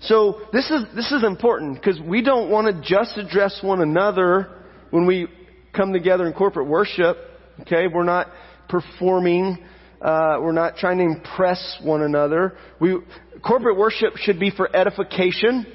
So 0.00 0.42
this 0.52 0.70
is, 0.70 0.84
this 0.94 1.12
is 1.12 1.24
important 1.24 1.76
because 1.76 1.98
we 2.00 2.22
don't 2.22 2.50
want 2.50 2.66
to 2.66 2.88
just 2.88 3.16
address 3.16 3.60
one 3.62 3.80
another 3.80 4.62
when 4.90 5.06
we 5.06 5.28
come 5.74 5.92
together 5.92 6.26
in 6.26 6.34
corporate 6.34 6.68
worship. 6.68 7.16
Okay, 7.62 7.86
we're 7.92 8.04
not 8.04 8.28
performing. 8.68 9.58
Uh, 10.00 10.36
we're 10.40 10.52
not 10.52 10.76
trying 10.76 10.98
to 10.98 11.04
impress 11.04 11.78
one 11.82 12.02
another. 12.02 12.56
We 12.80 12.98
corporate 13.42 13.78
worship 13.78 14.16
should 14.16 14.38
be 14.38 14.50
for 14.50 14.74
edification, 14.76 15.66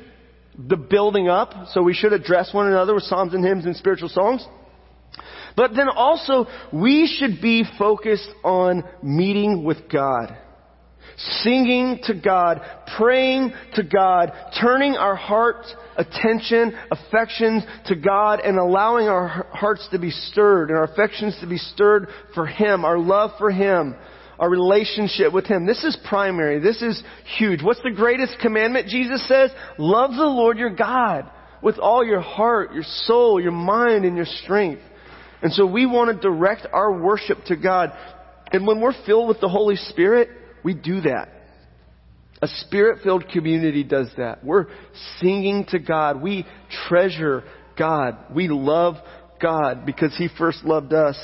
the 0.57 0.77
building 0.77 1.27
up. 1.27 1.53
So 1.69 1.81
we 1.81 1.93
should 1.93 2.13
address 2.13 2.53
one 2.53 2.67
another 2.67 2.93
with 2.93 3.03
psalms 3.03 3.33
and 3.33 3.43
hymns 3.43 3.65
and 3.65 3.75
spiritual 3.75 4.09
songs. 4.09 4.45
But 5.59 5.75
then 5.75 5.89
also, 5.89 6.45
we 6.71 7.05
should 7.05 7.41
be 7.41 7.65
focused 7.77 8.29
on 8.45 8.85
meeting 9.03 9.65
with 9.65 9.89
God 9.91 10.33
singing 11.41 11.99
to 12.05 12.13
God, 12.13 12.61
praying 12.97 13.51
to 13.75 13.83
God, 13.83 14.31
turning 14.61 14.95
our 14.95 15.17
heart, 15.17 15.65
attention, 15.97 16.73
affections 16.89 17.65
to 17.87 17.95
God, 17.97 18.39
and 18.39 18.57
allowing 18.57 19.09
our 19.09 19.27
hearts 19.51 19.85
to 19.91 19.99
be 19.99 20.11
stirred 20.11 20.69
and 20.69 20.77
our 20.77 20.85
affections 20.85 21.37
to 21.41 21.47
be 21.47 21.57
stirred 21.57 22.07
for 22.33 22.45
Him, 22.45 22.85
our 22.85 22.97
love 22.97 23.31
for 23.37 23.51
Him, 23.51 23.97
our 24.39 24.49
relationship 24.49 25.33
with 25.33 25.45
Him. 25.45 25.65
This 25.65 25.83
is 25.83 25.97
primary. 26.07 26.59
This 26.61 26.81
is 26.81 27.03
huge. 27.37 27.61
What's 27.61 27.83
the 27.83 27.91
greatest 27.91 28.37
commandment? 28.41 28.87
Jesus 28.87 29.27
says, 29.27 29.51
love 29.77 30.11
the 30.11 30.23
Lord 30.23 30.57
your 30.57 30.73
God 30.73 31.29
with 31.61 31.79
all 31.79 32.05
your 32.05 32.21
heart, 32.21 32.73
your 32.73 32.85
soul, 32.85 33.41
your 33.41 33.51
mind, 33.51 34.05
and 34.05 34.15
your 34.15 34.25
strength. 34.25 34.83
And 35.41 35.53
so 35.53 35.65
we 35.65 35.85
want 35.85 36.15
to 36.15 36.21
direct 36.21 36.67
our 36.71 36.91
worship 36.91 37.45
to 37.45 37.55
God. 37.55 37.93
And 38.51 38.67
when 38.67 38.81
we're 38.81 39.05
filled 39.05 39.27
with 39.27 39.39
the 39.39 39.49
Holy 39.49 39.75
Spirit, 39.75 40.29
we 40.63 40.73
do 40.73 41.01
that. 41.01 41.29
A 42.41 42.47
spirit 42.47 42.99
filled 43.03 43.27
community 43.29 43.83
does 43.83 44.09
that. 44.17 44.43
We're 44.43 44.67
singing 45.19 45.65
to 45.69 45.79
God. 45.79 46.21
We 46.21 46.45
treasure 46.87 47.43
God. 47.77 48.17
We 48.33 48.47
love 48.47 48.95
God 49.41 49.85
because 49.85 50.15
He 50.17 50.29
first 50.37 50.63
loved 50.63 50.93
us. 50.93 51.17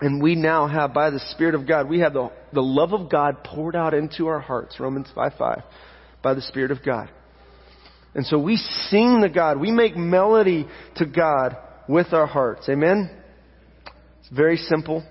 And 0.00 0.22
we 0.22 0.34
now 0.34 0.66
have, 0.66 0.92
by 0.92 1.10
the 1.10 1.20
Spirit 1.30 1.54
of 1.54 1.66
God, 1.66 1.88
we 1.88 2.00
have 2.00 2.14
the, 2.14 2.30
the 2.52 2.62
love 2.62 2.92
of 2.92 3.10
God 3.10 3.44
poured 3.44 3.76
out 3.76 3.94
into 3.94 4.26
our 4.26 4.40
hearts. 4.40 4.80
Romans 4.80 5.06
5 5.14 5.32
5. 5.38 5.62
By 6.22 6.34
the 6.34 6.42
Spirit 6.42 6.70
of 6.70 6.78
God. 6.84 7.10
And 8.14 8.26
so 8.26 8.38
we 8.38 8.56
sing 8.56 9.20
to 9.22 9.28
God. 9.28 9.60
We 9.60 9.70
make 9.70 9.96
melody 9.96 10.66
to 10.96 11.06
God 11.06 11.56
with 11.88 12.12
our 12.12 12.26
hearts. 12.26 12.68
Amen? 12.68 13.21
Very 14.34 14.56
simple. 14.56 15.04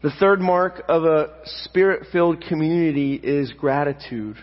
The 0.00 0.12
third 0.20 0.40
mark 0.40 0.84
of 0.88 1.02
a 1.02 1.38
spirit 1.62 2.06
filled 2.12 2.42
community 2.42 3.14
is 3.14 3.52
gratitude, 3.58 4.36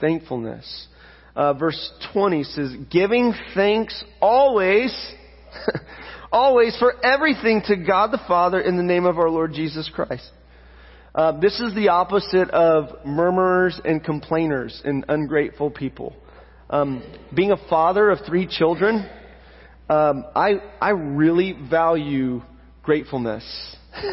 thankfulness. 0.00 0.86
Uh, 1.34 1.54
verse 1.54 1.90
20 2.12 2.44
says, 2.44 2.72
giving 2.88 3.34
thanks 3.54 4.04
always, 4.20 4.94
always 6.32 6.76
for 6.78 7.04
everything 7.04 7.62
to 7.66 7.74
God 7.74 8.12
the 8.12 8.20
Father 8.28 8.60
in 8.60 8.76
the 8.76 8.82
name 8.84 9.06
of 9.06 9.18
our 9.18 9.28
Lord 9.28 9.54
Jesus 9.54 9.90
Christ. 9.92 10.30
Uh, 11.16 11.40
this 11.40 11.58
is 11.58 11.74
the 11.74 11.88
opposite 11.88 12.48
of 12.50 13.04
murmurers 13.04 13.80
and 13.84 14.04
complainers 14.04 14.80
and 14.84 15.04
ungrateful 15.08 15.70
people. 15.70 16.14
Um, 16.70 17.02
being 17.34 17.50
a 17.50 17.68
father 17.68 18.08
of 18.10 18.20
three 18.24 18.46
children, 18.46 19.08
um, 19.90 20.26
I 20.36 20.60
I 20.80 20.90
really 20.90 21.56
value 21.68 22.42
gratefulness. 22.88 23.44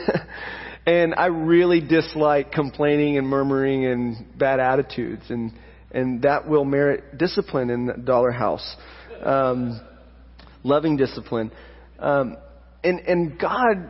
And 0.85 1.15
I 1.15 1.27
really 1.27 1.81
dislike 1.81 2.51
complaining 2.51 3.17
and 3.17 3.27
murmuring 3.27 3.85
and 3.85 4.37
bad 4.37 4.59
attitudes. 4.59 5.23
And, 5.29 5.51
and 5.91 6.21
that 6.21 6.47
will 6.47 6.63
merit 6.63 7.17
discipline 7.17 7.71
in 7.71 7.87
the 7.87 7.93
Dollar 7.93 8.31
house. 8.31 8.75
Um, 9.23 9.81
loving 10.63 10.95
discipline. 10.95 11.51
Um, 11.97 12.37
and, 12.83 12.99
and 12.99 13.39
God, 13.39 13.89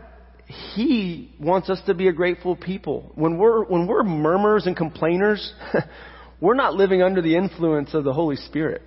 He 0.75 1.33
wants 1.37 1.69
us 1.69 1.81
to 1.87 1.93
be 1.93 2.07
a 2.07 2.13
grateful 2.13 2.55
people. 2.55 3.11
When 3.15 3.37
we're, 3.37 3.65
when 3.65 3.87
we're 3.87 4.03
murmurers 4.03 4.65
and 4.65 4.77
complainers, 4.77 5.53
we're 6.39 6.55
not 6.55 6.75
living 6.75 7.01
under 7.01 7.21
the 7.21 7.35
influence 7.35 7.93
of 7.93 8.05
the 8.05 8.13
Holy 8.13 8.37
Spirit. 8.37 8.81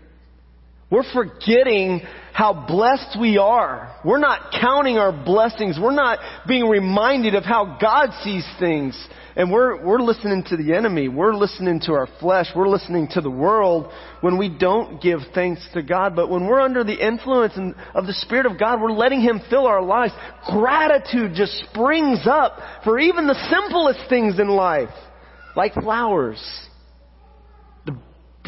We're 0.91 1.05
forgetting 1.13 2.01
how 2.33 2.65
blessed 2.67 3.19
we 3.21 3.37
are. 3.37 3.95
We're 4.07 4.21
not 4.21 4.55
counting 4.59 4.97
our 4.97 5.13
blessings. 5.13 5.77
We're 5.79 5.91
not 5.91 6.19
being 6.47 6.67
reminded 6.67 7.35
of 7.35 7.45
how 7.45 7.77
God 7.79 8.11
sees 8.23 8.47
things. 8.59 8.99
And 9.37 9.53
we're, 9.53 9.85
we're 9.85 10.01
listening 10.01 10.45
to 10.49 10.57
the 10.57 10.75
enemy. 10.75 11.09
We're 11.09 11.35
listening 11.35 11.81
to 11.81 11.93
our 11.93 12.09
flesh. 12.19 12.47
We're 12.57 12.69
listening 12.69 13.09
to 13.13 13.21
the 13.21 13.31
world 13.31 13.93
when 14.23 14.39
we 14.39 14.49
don't 14.49 15.01
give 15.03 15.21
thanks 15.35 15.61
to 15.75 15.83
God. 15.83 16.17
But 16.17 16.31
when 16.31 16.47
we're 16.47 16.61
under 16.61 16.85
the 16.85 17.07
influence 17.07 17.53
of 17.95 18.07
the 18.07 18.15
Spirit 18.15 18.47
of 18.47 18.59
God, 18.59 18.81
we're 18.81 18.91
letting 18.91 19.21
Him 19.21 19.43
fill 19.51 19.67
our 19.67 19.83
lives. 19.83 20.15
Gratitude 20.51 21.33
just 21.35 21.53
springs 21.71 22.21
up 22.25 22.59
for 22.85 22.99
even 22.99 23.27
the 23.27 23.49
simplest 23.51 24.09
things 24.09 24.41
in 24.41 24.49
life, 24.49 24.89
like 25.55 25.75
flowers 25.75 26.41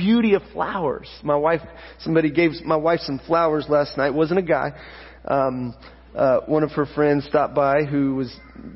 beauty 0.01 0.35
of 0.35 0.43
flowers. 0.53 1.09
My 1.23 1.37
wife, 1.37 1.61
somebody 2.01 2.31
gave 2.31 2.53
my 2.65 2.77
wife 2.77 3.01
some 3.01 3.21
flowers 3.27 3.67
last 3.69 3.99
night. 3.99 4.09
It 4.09 4.15
wasn't 4.15 4.39
a 4.39 4.43
guy. 4.43 4.73
Um, 5.27 5.75
uh, 6.15 6.41
one 6.47 6.63
of 6.63 6.71
her 6.73 6.87
friends 6.87 7.27
stopped 7.27 7.55
by 7.55 7.85
who 7.85 8.17
was 8.17 8.35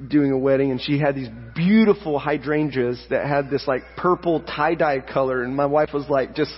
doing 0.09 0.31
a 0.31 0.39
wedding 0.39 0.71
and 0.71 0.81
she 0.81 0.99
had 0.99 1.15
these 1.15 1.29
beautiful 1.55 2.19
hydrangeas 2.19 3.05
that 3.11 3.27
had 3.27 3.51
this 3.51 3.67
like 3.67 3.83
purple 3.97 4.41
tie-dye 4.41 5.01
color 5.01 5.43
and 5.43 5.57
my 5.57 5.67
wife 5.67 5.91
was 5.93 6.09
like 6.09 6.35
just, 6.35 6.53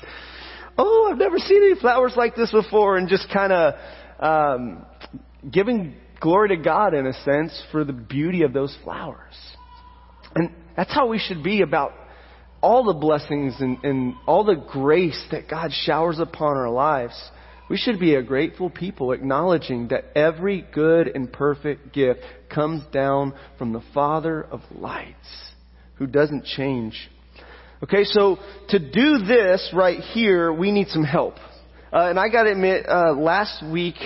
oh, 0.76 1.08
I've 1.10 1.18
never 1.18 1.38
seen 1.38 1.62
any 1.62 1.80
flowers 1.80 2.14
like 2.16 2.34
this 2.34 2.50
before 2.50 2.96
and 2.96 3.08
just 3.08 3.30
kind 3.32 3.52
of, 3.52 3.74
um, 4.18 4.84
giving 5.50 5.94
glory 6.20 6.48
to 6.48 6.56
God 6.56 6.92
in 6.92 7.06
a 7.06 7.12
sense 7.12 7.62
for 7.70 7.84
the 7.84 7.92
beauty 7.92 8.42
of 8.42 8.52
those 8.52 8.76
flowers. 8.82 9.34
And 10.34 10.52
that's 10.76 10.92
how 10.92 11.06
we 11.06 11.18
should 11.18 11.42
be 11.42 11.62
about 11.62 11.92
all 12.60 12.84
the 12.84 12.94
blessings 12.94 13.54
and, 13.60 13.82
and 13.84 14.14
all 14.26 14.44
the 14.44 14.54
grace 14.54 15.22
that 15.30 15.48
God 15.48 15.70
showers 15.72 16.18
upon 16.18 16.56
our 16.56 16.70
lives, 16.70 17.14
we 17.68 17.76
should 17.76 17.98
be 17.98 18.14
a 18.14 18.22
grateful 18.22 18.70
people, 18.70 19.12
acknowledging 19.12 19.88
that 19.88 20.04
every 20.14 20.64
good 20.72 21.08
and 21.08 21.32
perfect 21.32 21.92
gift 21.92 22.20
comes 22.48 22.84
down 22.92 23.34
from 23.58 23.72
the 23.72 23.82
Father 23.92 24.42
of 24.42 24.60
lights, 24.70 25.16
who 25.96 26.06
doesn't 26.06 26.44
change. 26.44 27.10
Okay, 27.82 28.04
so 28.04 28.38
to 28.70 28.78
do 28.78 29.18
this 29.18 29.70
right 29.74 30.00
here, 30.00 30.52
we 30.52 30.70
need 30.70 30.88
some 30.88 31.04
help. 31.04 31.34
Uh, 31.92 32.08
and 32.08 32.18
I 32.18 32.28
gotta 32.28 32.52
admit, 32.52 32.86
uh, 32.88 33.12
last 33.12 33.64
week, 33.64 33.96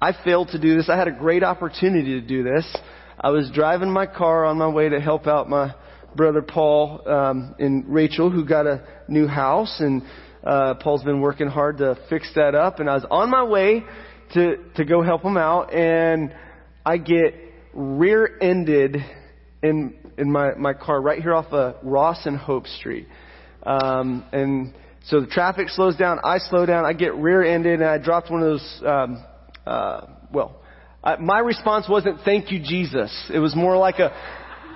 I 0.00 0.12
failed 0.24 0.48
to 0.48 0.58
do 0.58 0.76
this. 0.76 0.88
I 0.88 0.96
had 0.96 1.08
a 1.08 1.12
great 1.12 1.42
opportunity 1.42 2.20
to 2.20 2.26
do 2.26 2.42
this. 2.42 2.76
I 3.20 3.30
was 3.30 3.50
driving 3.50 3.90
my 3.90 4.06
car 4.06 4.44
on 4.44 4.58
my 4.58 4.68
way 4.68 4.88
to 4.88 5.00
help 5.00 5.26
out 5.26 5.48
my 5.48 5.74
brother 6.16 6.42
Paul 6.42 7.06
um, 7.08 7.54
and 7.58 7.86
Rachel, 7.88 8.30
who 8.30 8.44
got 8.44 8.66
a 8.66 8.82
new 9.08 9.26
house, 9.26 9.80
and 9.80 10.02
uh, 10.44 10.74
Paul's 10.74 11.02
been 11.02 11.20
working 11.20 11.48
hard 11.48 11.78
to 11.78 11.98
fix 12.08 12.30
that 12.34 12.54
up. 12.54 12.80
And 12.80 12.88
I 12.88 12.94
was 12.94 13.06
on 13.10 13.30
my 13.30 13.44
way 13.44 13.82
to 14.34 14.56
to 14.76 14.84
go 14.84 15.02
help 15.02 15.22
him 15.22 15.36
out, 15.36 15.72
and 15.74 16.34
I 16.84 16.96
get 16.98 17.34
rear-ended 17.72 18.96
in 19.62 19.94
in 20.16 20.30
my 20.30 20.54
my 20.54 20.74
car 20.74 21.00
right 21.00 21.20
here 21.20 21.34
off 21.34 21.52
of 21.52 21.76
Ross 21.82 22.26
and 22.26 22.36
Hope 22.36 22.66
Street, 22.66 23.08
um, 23.64 24.24
and 24.32 24.74
so 25.06 25.20
the 25.20 25.26
traffic 25.26 25.68
slows 25.68 25.96
down. 25.96 26.18
I 26.24 26.38
slow 26.38 26.64
down. 26.66 26.84
I 26.84 26.92
get 26.94 27.14
rear-ended, 27.14 27.80
and 27.80 27.88
I 27.88 27.98
dropped 27.98 28.30
one 28.30 28.42
of 28.42 28.48
those. 28.48 28.82
Um, 28.86 29.24
uh, 29.66 30.06
well, 30.32 30.62
I, 31.02 31.16
my 31.16 31.40
response 31.40 31.86
wasn't 31.88 32.20
"Thank 32.24 32.50
you, 32.50 32.60
Jesus." 32.60 33.30
It 33.32 33.38
was 33.38 33.54
more 33.54 33.76
like 33.76 33.98
a 33.98 34.12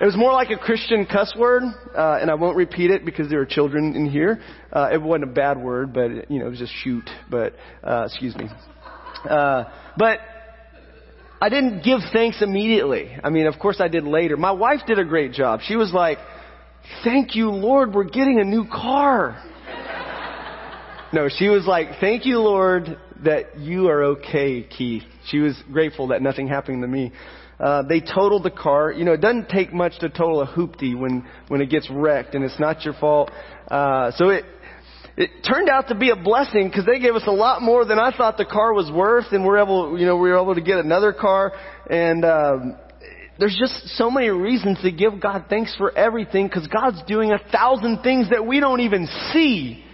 it 0.01 0.05
was 0.05 0.17
more 0.17 0.33
like 0.33 0.51
a 0.51 0.57
Christian 0.57 1.07
cuss 1.07 1.35
word, 1.37 1.65
uh, 1.97 2.19
and 2.21 2.31
I 2.31 2.35
won't 2.35 2.57
repeat 2.57 2.93
it 2.93 3.05
because 3.05 3.29
there 3.29 3.41
are 3.41 3.47
children 3.47 3.97
in 3.97 4.09
here. 4.09 4.41
Uh, 4.73 4.91
it 4.93 5.03
wasn't 5.03 5.25
a 5.25 5.33
bad 5.35 5.59
word, 5.59 5.93
but 5.93 6.31
you 6.31 6.39
know, 6.39 6.47
it 6.47 6.51
was 6.51 6.61
just 6.61 6.73
shoot. 6.85 7.09
But 7.29 7.55
uh, 7.83 8.05
excuse 8.07 8.37
me. 8.37 8.49
Uh, 9.29 9.65
but 9.97 10.21
I 11.41 11.49
didn't 11.49 11.83
give 11.83 11.99
thanks 12.13 12.43
immediately. 12.43 13.17
I 13.23 13.31
mean, 13.31 13.47
of 13.47 13.59
course, 13.59 13.81
I 13.81 13.89
did 13.89 14.05
later. 14.05 14.37
My 14.37 14.53
wife 14.53 14.81
did 14.87 15.01
a 15.01 15.05
great 15.05 15.33
job. 15.33 15.61
She 15.63 15.75
was 15.75 15.93
like, 15.93 16.19
"Thank 17.03 17.35
you, 17.35 17.51
Lord, 17.51 17.93
we're 17.93 18.05
getting 18.05 18.39
a 18.41 18.45
new 18.45 18.67
car." 18.69 19.43
no, 21.13 21.29
she 21.29 21.49
was 21.49 21.67
like, 21.67 21.99
"Thank 21.99 22.25
you, 22.25 22.39
Lord, 22.39 22.99
that 23.25 23.59
you 23.59 23.89
are 23.89 24.05
okay, 24.05 24.63
Keith." 24.63 25.03
She 25.27 25.41
was 25.41 25.61
grateful 25.73 26.09
that 26.09 26.23
nothing 26.23 26.47
happened 26.47 26.83
to 26.83 26.89
me. 26.89 27.11
Uh, 27.61 27.83
they 27.83 28.01
totaled 28.01 28.45
the 28.45 28.51
car. 28.51 28.93
You 28.93 29.05
know, 29.05 29.13
it 29.13 29.21
doesn't 29.21 29.49
take 29.49 29.73
much 29.73 29.99
to 30.01 30.09
total 30.09 30.43
a 30.43 30.47
hoopty 30.47 30.97
when, 30.99 31.27
when 31.49 31.61
it 31.61 31.71
gets 31.71 31.89
wrecked 31.91 32.35
and 32.35 32.45
it's 32.45 32.59
not 32.61 32.85
your 32.85 32.95
fault. 32.95 33.31
Uh, 33.69 34.13
so 34.17 34.29
it, 34.29 34.45
it 35.17 35.31
turned 35.49 35.69
out 35.69 35.89
to 35.89 35.97
be 35.97 36.11
a 36.11 36.17
blessing 36.17 36.69
because 36.69 36.87
they 36.87 37.01
gave 37.01 37.15
us 37.15 37.25
a 37.27 37.33
lot 37.33 37.61
more 37.61 37.85
than 37.85 37.99
I 37.99 38.17
thought 38.17 38.37
the 38.37 38.45
car 38.45 38.73
was 38.73 38.91
worth 38.93 39.33
and 39.33 39.45
we're 39.45 39.59
able, 39.59 39.99
you 39.99 40.07
know, 40.07 40.17
we 40.17 40.31
were 40.31 40.41
able 40.41 40.55
to 40.55 40.61
get 40.61 40.79
another 40.79 41.13
car 41.13 41.53
and, 41.91 42.25
um, 42.25 42.77
there's 43.41 43.57
just 43.57 43.97
so 43.97 44.11
many 44.11 44.31
reasons 44.31 44.81
to 44.83 44.91
give 44.91 45.21
God 45.21 45.45
thanks 45.49 45.73
for 45.77 45.97
everything 45.97 46.49
because 46.49 46.67
God's 46.67 47.01
doing 47.07 47.31
a 47.31 47.39
thousand 47.53 48.03
things 48.03 48.31
that 48.31 48.45
we 48.45 48.59
don't 48.59 48.81
even 48.81 49.07
see. 49.33 49.85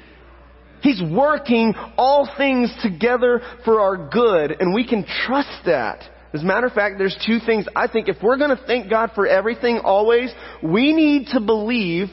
He's 0.80 1.02
working 1.02 1.74
all 1.98 2.26
things 2.38 2.74
together 2.82 3.42
for 3.66 3.80
our 3.80 4.08
good 4.08 4.56
and 4.60 4.74
we 4.74 4.86
can 4.86 5.04
trust 5.26 5.66
that. 5.66 6.02
As 6.34 6.42
a 6.42 6.44
matter 6.44 6.66
of 6.66 6.72
fact, 6.72 6.96
there's 6.98 7.16
two 7.24 7.38
things 7.38 7.64
I 7.76 7.86
think 7.86 8.08
if 8.08 8.16
we're 8.20 8.36
going 8.36 8.54
to 8.54 8.62
thank 8.66 8.90
God 8.90 9.12
for 9.14 9.24
everything 9.26 9.78
always, 9.78 10.34
we 10.62 10.92
need 10.92 11.28
to 11.28 11.40
believe 11.40 12.08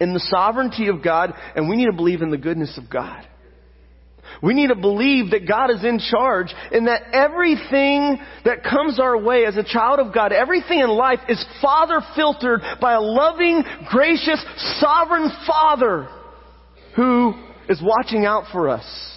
in 0.00 0.14
the 0.14 0.20
sovereignty 0.20 0.88
of 0.88 1.04
God 1.04 1.34
and 1.54 1.68
we 1.68 1.76
need 1.76 1.86
to 1.86 1.92
believe 1.92 2.22
in 2.22 2.30
the 2.30 2.38
goodness 2.38 2.78
of 2.78 2.90
God. 2.90 3.28
We 4.42 4.54
need 4.54 4.68
to 4.68 4.74
believe 4.74 5.30
that 5.30 5.46
God 5.46 5.70
is 5.70 5.84
in 5.84 5.98
charge 5.98 6.46
and 6.72 6.86
that 6.86 7.02
everything 7.12 8.18
that 8.46 8.64
comes 8.64 8.98
our 8.98 9.16
way 9.18 9.44
as 9.44 9.56
a 9.56 9.62
child 9.62 10.00
of 10.00 10.14
God, 10.14 10.32
everything 10.32 10.80
in 10.80 10.88
life 10.88 11.20
is 11.28 11.44
Father 11.60 12.00
filtered 12.16 12.62
by 12.80 12.94
a 12.94 13.00
loving, 13.00 13.62
gracious, 13.90 14.42
sovereign 14.80 15.30
Father 15.46 16.08
who 16.96 17.34
is 17.68 17.82
watching 17.82 18.24
out 18.24 18.44
for 18.52 18.70
us, 18.70 19.13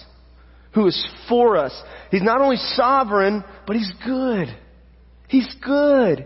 who 0.78 0.86
is 0.86 1.08
for 1.28 1.56
us. 1.56 1.72
He's 2.12 2.22
not 2.22 2.40
only 2.40 2.56
sovereign, 2.56 3.42
but 3.66 3.74
He's 3.74 3.92
good. 4.06 4.46
He's 5.26 5.52
good. 5.60 6.24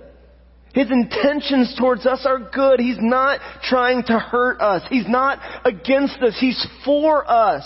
His 0.75 0.91
intentions 0.91 1.75
towards 1.79 2.05
us 2.05 2.27
are 2.27 2.39
good. 2.39 2.79
He's 2.79 2.99
not 3.01 3.41
trying 3.63 4.03
to 4.05 4.19
hurt 4.19 4.61
us. 4.61 4.83
He's 4.91 5.09
not 5.09 5.39
against 5.65 6.21
us. 6.21 6.37
He's 6.39 6.67
for 6.85 7.29
us. 7.31 7.65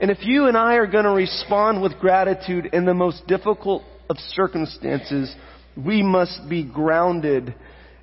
And 0.00 0.10
if 0.10 0.18
you 0.20 0.46
and 0.46 0.56
I 0.56 0.74
are 0.74 0.86
going 0.86 1.04
to 1.04 1.10
respond 1.10 1.80
with 1.80 1.98
gratitude 1.98 2.66
in 2.72 2.84
the 2.84 2.94
most 2.94 3.26
difficult 3.26 3.84
of 4.10 4.18
circumstances, 4.18 5.34
we 5.76 6.02
must 6.02 6.46
be 6.48 6.62
grounded 6.62 7.54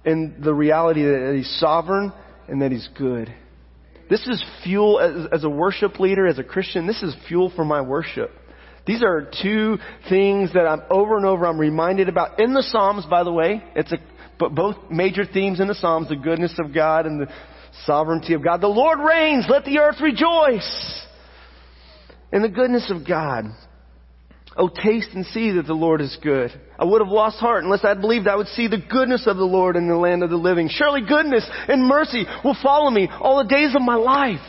in 0.04 0.42
the 0.44 0.54
reality 0.54 1.04
that 1.04 1.34
He's 1.36 1.60
sovereign 1.60 2.12
and 2.48 2.62
that 2.64 2.72
He's 2.72 2.90
good. 2.98 3.34
This 4.10 4.26
is 4.28 4.44
fuel 4.64 5.00
as, 5.00 5.28
as, 5.32 5.44
a 5.44 5.50
worship 5.50 6.00
leader, 6.00 6.28
as 6.28 6.38
a 6.38 6.44
Christian, 6.44 6.86
this 6.86 7.02
is 7.02 7.16
fuel 7.28 7.52
for 7.56 7.66
my 7.66 7.82
worship. 7.82 8.32
These 8.86 9.04
are 9.04 9.32
two 9.42 9.78
things 10.10 10.54
that 10.54 10.68
I'm 10.68 10.84
over 10.92 11.18
and 11.18 11.26
over 11.26 11.48
I'm 11.48 11.60
reminded 11.60 12.08
about 12.08 12.40
in 12.40 12.54
the 12.54 12.62
Psalms, 12.62 13.06
by 13.10 13.24
the 13.24 13.32
way. 13.32 13.64
It's 13.76 13.92
a, 13.92 13.98
but 14.38 14.54
both 14.54 14.76
major 14.92 15.26
themes 15.26 15.60
in 15.60 15.68
the 15.68 15.74
Psalms, 15.74 16.10
the 16.10 16.16
goodness 16.16 16.54
of 16.60 16.74
God 16.74 17.08
and 17.08 17.22
the 17.22 17.28
sovereignty 17.86 18.34
of 18.34 18.44
God. 18.44 18.62
The 18.62 18.68
Lord 18.68 19.00
reigns, 19.00 19.46
let 19.50 19.66
the 19.66 19.80
earth 19.80 20.00
rejoice. 20.02 21.02
And 22.32 22.44
the 22.44 22.50
goodness 22.50 22.92
of 22.92 23.08
God. 23.08 23.46
Oh, 24.58 24.70
taste 24.70 25.10
and 25.14 25.26
see 25.28 25.52
that 25.52 25.68
the 25.68 25.74
Lord 25.74 26.00
is 26.00 26.18
good. 26.24 26.50
I 26.80 26.86
would 26.86 27.02
have 27.02 27.12
lost 27.12 27.38
heart 27.40 27.66
unless 27.66 27.84
I 27.84 27.94
believed 27.94 28.28
I 28.28 28.38
would 28.38 28.48
see 28.48 28.68
the 28.68 28.78
goodness 28.78 29.28
of 29.28 29.36
the 29.36 29.44
Lord 29.44 29.76
in 29.76 29.90
the 29.90 29.98
land 29.98 30.24
of 30.24 30.30
the 30.30 30.38
living. 30.38 30.70
Surely 30.72 31.02
goodness 31.02 31.46
and 31.68 31.86
mercy 31.86 32.26
will 32.44 32.56
follow 32.64 32.90
me 32.90 33.10
all 33.20 33.38
the 33.44 33.50
days 33.50 33.76
of 33.76 33.82
my 33.82 33.96
life. 33.96 34.40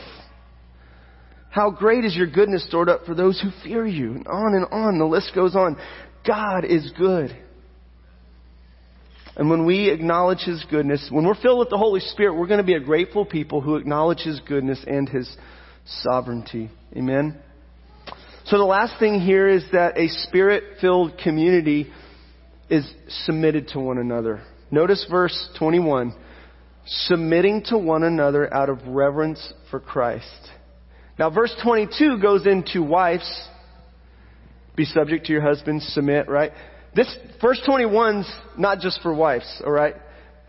How 1.51 1.71
great 1.71 2.05
is 2.05 2.15
your 2.15 2.29
goodness 2.29 2.65
stored 2.67 2.89
up 2.89 3.05
for 3.05 3.15
those 3.15 3.41
who 3.41 3.51
fear 3.65 3.85
you? 3.85 4.13
And 4.13 4.27
on 4.29 4.55
and 4.55 4.67
on, 4.71 4.99
the 4.99 5.07
list 5.07 5.33
goes 5.35 5.57
on. 5.57 5.77
God 6.25 6.65
is 6.65 6.93
good. 6.97 7.37
And 9.37 9.51
when 9.51 9.67
we 9.67 9.91
acknowledge 9.91 10.41
His 10.41 10.65
goodness, 10.71 11.09
when 11.11 11.27
we're 11.27 11.41
filled 11.41 11.59
with 11.59 11.71
the 11.71 11.79
Holy 11.79 12.01
Spirit, 12.01 12.35
we're 12.35 12.47
going 12.47 12.61
to 12.61 12.65
be 12.65 12.75
a 12.75 12.81
grateful 12.81 13.25
people 13.25 13.61
who 13.61 13.77
acknowledge 13.77 14.21
His 14.21 14.41
goodness 14.41 14.83
and 14.87 15.09
His 15.09 15.35
sovereignty. 15.85 16.71
Amen? 16.97 17.39
So 18.47 18.59
the 18.59 18.65
last 18.65 19.01
thing 19.01 19.21
here 19.21 19.49
is 19.49 19.65
that 19.73 19.99
a 19.99 20.07
spirit-filled 20.07 21.19
community 21.19 21.91
is 22.71 22.89
submitted 23.25 23.69
to 23.69 23.81
one 23.81 23.99
another. 23.99 24.43
Notice 24.71 25.05
verse 25.11 25.49
21. 25.59 26.15
Submitting 26.87 27.65
to 27.67 27.79
one 27.79 28.05
another 28.05 28.53
out 28.55 28.69
of 28.69 28.87
reverence 28.87 29.53
for 29.69 29.81
Christ. 29.81 30.31
Now 31.19 31.29
verse 31.29 31.53
22 31.65 32.21
goes 32.23 32.47
into 32.47 32.85
wives. 32.85 33.29
Be 34.77 34.85
subject 34.85 35.27
to 35.27 35.33
your 35.33 35.43
husbands, 35.43 35.85
submit, 35.93 36.29
right? 36.29 36.53
This, 36.95 37.17
verse 37.43 37.61
21's 37.67 38.33
not 38.57 38.79
just 38.79 39.03
for 39.03 39.13
wives, 39.13 39.61
alright? 39.65 39.97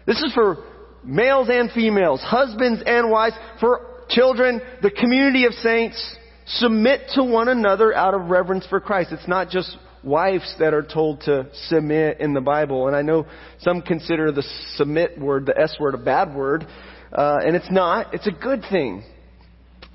This 0.05 0.17
is 0.21 0.31
for 0.35 0.63
males 1.03 1.49
and 1.49 1.71
females, 1.71 2.21
husbands 2.21 2.83
and 2.85 3.09
wives, 3.09 3.35
for 3.59 4.03
children, 4.09 4.61
the 4.83 4.91
community 4.91 5.45
of 5.45 5.53
saints, 5.53 6.15
submit 6.47 7.01
to 7.15 7.23
one 7.23 7.49
another 7.49 7.93
out 7.93 8.13
of 8.13 8.29
reverence 8.29 8.65
for 8.67 8.79
Christ. 8.79 9.11
It's 9.11 9.27
not 9.27 9.49
just 9.49 9.77
wives 10.03 10.55
that 10.59 10.73
are 10.73 10.83
told 10.83 11.21
to 11.21 11.47
submit 11.67 12.19
in 12.19 12.33
the 12.33 12.41
Bible. 12.41 12.87
And 12.87 12.95
I 12.95 13.01
know 13.01 13.25
some 13.59 13.81
consider 13.81 14.31
the 14.31 14.43
submit 14.75 15.19
word, 15.19 15.45
the 15.45 15.59
S 15.59 15.75
word, 15.79 15.93
a 15.93 15.97
bad 15.97 16.33
word. 16.33 16.65
Uh, 17.11 17.37
and 17.45 17.55
it's 17.55 17.71
not. 17.71 18.13
It's 18.13 18.27
a 18.27 18.31
good 18.31 18.63
thing. 18.69 19.03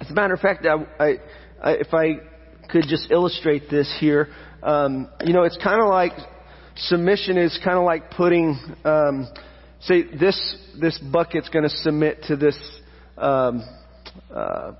As 0.00 0.10
a 0.10 0.14
matter 0.14 0.34
of 0.34 0.40
fact, 0.40 0.66
I, 0.66 1.02
I, 1.02 1.08
I, 1.62 1.72
if 1.72 1.94
I 1.94 2.68
could 2.68 2.84
just 2.88 3.10
illustrate 3.10 3.70
this 3.70 3.94
here, 4.00 4.28
um, 4.62 5.08
you 5.24 5.32
know, 5.32 5.44
it's 5.44 5.58
kind 5.62 5.80
of 5.80 5.88
like 5.88 6.12
submission 6.76 7.36
is 7.36 7.58
kind 7.64 7.78
of 7.78 7.84
like 7.84 8.10
putting, 8.10 8.58
um, 8.84 9.28
say, 9.80 10.02
this 10.02 10.56
this 10.80 10.98
bucket's 10.98 11.48
going 11.50 11.64
to 11.64 11.76
submit 11.76 12.22
to 12.24 12.36
this 12.36 12.58
um, 13.18 13.62
uh, 14.34 14.72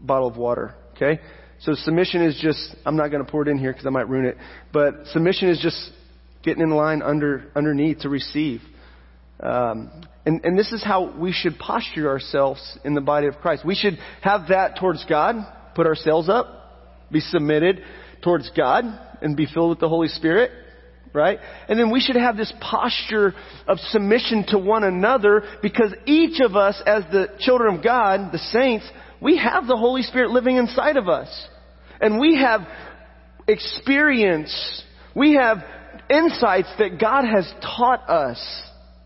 bottle 0.00 0.28
of 0.28 0.36
water. 0.36 0.74
Okay? 0.94 1.20
So 1.60 1.74
submission 1.74 2.22
is 2.22 2.38
just, 2.40 2.74
I'm 2.84 2.96
not 2.96 3.08
going 3.08 3.24
to 3.24 3.30
pour 3.30 3.42
it 3.42 3.48
in 3.48 3.58
here 3.58 3.72
because 3.72 3.86
I 3.86 3.90
might 3.90 4.08
ruin 4.08 4.26
it, 4.26 4.36
but 4.72 5.06
submission 5.12 5.48
is 5.48 5.60
just 5.60 5.90
getting 6.42 6.62
in 6.62 6.70
line 6.70 7.02
under, 7.02 7.50
underneath 7.54 8.00
to 8.00 8.08
receive. 8.08 8.60
Um, 9.40 9.90
and, 10.26 10.44
and 10.44 10.58
this 10.58 10.72
is 10.72 10.82
how 10.82 11.16
we 11.18 11.32
should 11.32 11.58
posture 11.58 12.08
ourselves 12.08 12.78
in 12.84 12.94
the 12.94 13.00
body 13.00 13.26
of 13.26 13.36
Christ. 13.36 13.64
We 13.64 13.74
should 13.74 13.98
have 14.22 14.48
that 14.48 14.78
towards 14.78 15.04
God, 15.06 15.36
put 15.74 15.86
ourselves 15.86 16.28
up, 16.28 17.08
be 17.10 17.20
submitted 17.20 17.82
towards 18.22 18.50
God, 18.56 18.84
and 19.22 19.36
be 19.36 19.46
filled 19.46 19.70
with 19.70 19.80
the 19.80 19.88
Holy 19.88 20.08
Spirit, 20.08 20.50
right? 21.12 21.38
And 21.68 21.78
then 21.78 21.90
we 21.90 22.00
should 22.00 22.16
have 22.16 22.36
this 22.36 22.52
posture 22.60 23.34
of 23.66 23.78
submission 23.78 24.44
to 24.48 24.58
one 24.58 24.84
another 24.84 25.44
because 25.62 25.94
each 26.06 26.40
of 26.40 26.56
us, 26.56 26.80
as 26.86 27.04
the 27.12 27.28
children 27.38 27.76
of 27.76 27.84
God, 27.84 28.32
the 28.32 28.38
saints, 28.38 28.88
we 29.24 29.38
have 29.38 29.66
the 29.66 29.76
Holy 29.76 30.02
Spirit 30.02 30.30
living 30.30 30.58
inside 30.58 30.98
of 30.98 31.08
us. 31.08 31.48
And 31.98 32.20
we 32.20 32.36
have 32.36 32.60
experience, 33.48 34.84
we 35.16 35.34
have 35.34 35.64
insights 36.10 36.68
that 36.78 37.00
God 37.00 37.24
has 37.24 37.50
taught 37.62 38.08
us 38.08 38.38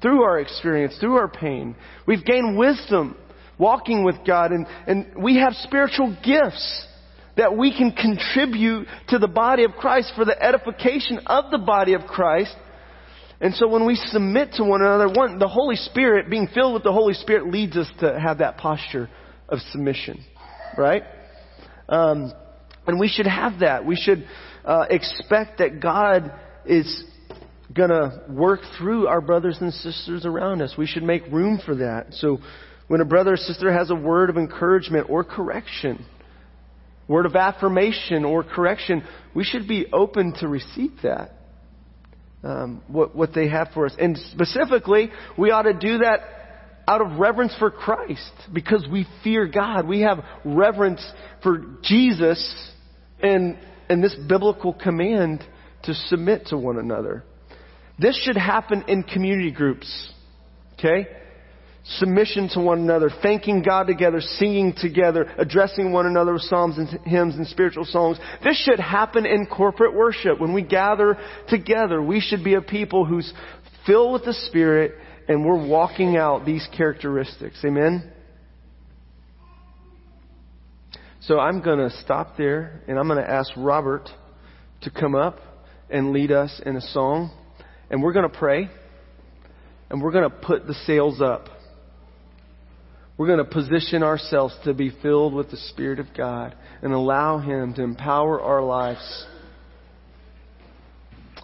through 0.02 0.24
our 0.24 0.40
experience, 0.40 0.96
through 0.98 1.16
our 1.16 1.28
pain. 1.28 1.76
We've 2.04 2.24
gained 2.24 2.58
wisdom 2.58 3.16
walking 3.58 4.04
with 4.04 4.16
God 4.26 4.50
and, 4.50 4.66
and 4.88 5.22
we 5.22 5.36
have 5.36 5.52
spiritual 5.54 6.16
gifts 6.24 6.86
that 7.36 7.56
we 7.56 7.70
can 7.70 7.92
contribute 7.92 8.88
to 9.10 9.18
the 9.18 9.28
body 9.28 9.62
of 9.62 9.72
Christ 9.72 10.12
for 10.16 10.24
the 10.24 10.40
edification 10.42 11.20
of 11.26 11.52
the 11.52 11.58
body 11.58 11.94
of 11.94 12.02
Christ. 12.02 12.56
And 13.40 13.54
so 13.54 13.68
when 13.68 13.86
we 13.86 13.94
submit 13.94 14.54
to 14.54 14.64
one 14.64 14.80
another, 14.80 15.08
one, 15.08 15.38
the 15.38 15.46
Holy 15.46 15.76
Spirit, 15.76 16.28
being 16.28 16.48
filled 16.52 16.74
with 16.74 16.82
the 16.82 16.92
Holy 16.92 17.14
Spirit 17.14 17.52
leads 17.52 17.76
us 17.76 17.86
to 18.00 18.18
have 18.18 18.38
that 18.38 18.56
posture 18.56 19.08
of 19.48 19.60
submission, 19.70 20.24
right? 20.76 21.02
Um, 21.88 22.32
and 22.86 22.98
we 22.98 23.08
should 23.08 23.26
have 23.26 23.60
that. 23.60 23.84
We 23.84 23.96
should 23.96 24.26
uh, 24.64 24.86
expect 24.90 25.58
that 25.58 25.80
God 25.80 26.32
is 26.66 27.04
going 27.72 27.90
to 27.90 28.22
work 28.28 28.60
through 28.78 29.06
our 29.06 29.20
brothers 29.20 29.58
and 29.60 29.72
sisters 29.72 30.24
around 30.24 30.62
us. 30.62 30.74
We 30.76 30.86
should 30.86 31.02
make 31.02 31.26
room 31.30 31.60
for 31.64 31.76
that. 31.76 32.14
So 32.14 32.38
when 32.88 33.00
a 33.00 33.04
brother 33.04 33.34
or 33.34 33.36
sister 33.36 33.72
has 33.72 33.90
a 33.90 33.94
word 33.94 34.30
of 34.30 34.36
encouragement 34.36 35.08
or 35.10 35.22
correction, 35.24 36.04
word 37.06 37.26
of 37.26 37.36
affirmation 37.36 38.24
or 38.24 38.42
correction, 38.42 39.02
we 39.34 39.44
should 39.44 39.68
be 39.68 39.86
open 39.92 40.34
to 40.40 40.48
receive 40.48 40.92
that. 41.02 41.34
Um, 42.42 42.82
what, 42.86 43.16
what 43.16 43.34
they 43.34 43.48
have 43.48 43.70
for 43.74 43.84
us. 43.84 43.96
And 43.98 44.16
specifically, 44.32 45.10
we 45.36 45.50
ought 45.50 45.62
to 45.62 45.72
do 45.72 45.98
that 45.98 46.37
out 46.88 47.02
of 47.02 47.18
reverence 47.18 47.54
for 47.58 47.70
Christ 47.70 48.32
because 48.52 48.86
we 48.90 49.06
fear 49.22 49.46
God. 49.46 49.86
We 49.86 50.00
have 50.00 50.24
reverence 50.44 51.04
for 51.42 51.62
Jesus 51.82 52.72
and, 53.20 53.58
and 53.90 54.02
this 54.02 54.16
biblical 54.26 54.72
command 54.72 55.44
to 55.82 55.92
submit 55.92 56.46
to 56.46 56.56
one 56.56 56.78
another. 56.78 57.24
This 57.98 58.18
should 58.24 58.38
happen 58.38 58.84
in 58.88 59.02
community 59.02 59.52
groups. 59.52 60.12
Okay? 60.78 61.08
submission 61.96 62.50
to 62.50 62.60
one 62.60 62.80
another, 62.80 63.10
thanking 63.22 63.62
God 63.62 63.86
together, 63.86 64.20
singing 64.20 64.74
together, 64.76 65.32
addressing 65.38 65.90
one 65.90 66.04
another 66.06 66.34
with 66.34 66.42
psalms 66.42 66.76
and 66.76 66.88
hymns 67.06 67.36
and 67.36 67.46
spiritual 67.46 67.86
songs. 67.86 68.18
This 68.44 68.62
should 68.62 68.78
happen 68.78 69.24
in 69.24 69.46
corporate 69.46 69.94
worship. 69.94 70.38
When 70.38 70.52
we 70.52 70.62
gather 70.62 71.16
together, 71.48 72.02
we 72.02 72.20
should 72.20 72.44
be 72.44 72.54
a 72.54 72.60
people 72.60 73.06
who's 73.06 73.32
filled 73.86 74.12
with 74.12 74.24
the 74.24 74.34
Spirit 74.34 74.96
and 75.28 75.44
we're 75.44 75.68
walking 75.68 76.16
out 76.16 76.46
these 76.46 76.66
characteristics. 76.76 77.62
Amen? 77.64 78.10
So 81.20 81.38
I'm 81.38 81.62
going 81.62 81.78
to 81.78 81.90
stop 81.98 82.38
there 82.38 82.82
and 82.88 82.98
I'm 82.98 83.06
going 83.06 83.22
to 83.22 83.30
ask 83.30 83.50
Robert 83.56 84.08
to 84.82 84.90
come 84.90 85.14
up 85.14 85.38
and 85.90 86.12
lead 86.12 86.32
us 86.32 86.60
in 86.64 86.76
a 86.76 86.80
song. 86.80 87.30
And 87.90 88.02
we're 88.02 88.14
going 88.14 88.28
to 88.30 88.36
pray 88.36 88.70
and 89.90 90.02
we're 90.02 90.12
going 90.12 90.28
to 90.28 90.36
put 90.36 90.66
the 90.66 90.74
sails 90.86 91.20
up. 91.20 91.48
We're 93.18 93.26
going 93.26 93.44
to 93.44 93.44
position 93.44 94.02
ourselves 94.02 94.56
to 94.64 94.72
be 94.72 94.90
filled 95.02 95.34
with 95.34 95.50
the 95.50 95.56
Spirit 95.56 95.98
of 95.98 96.06
God 96.16 96.54
and 96.82 96.92
allow 96.92 97.38
Him 97.38 97.74
to 97.74 97.82
empower 97.82 98.40
our 98.40 98.62
lives. 98.62 99.26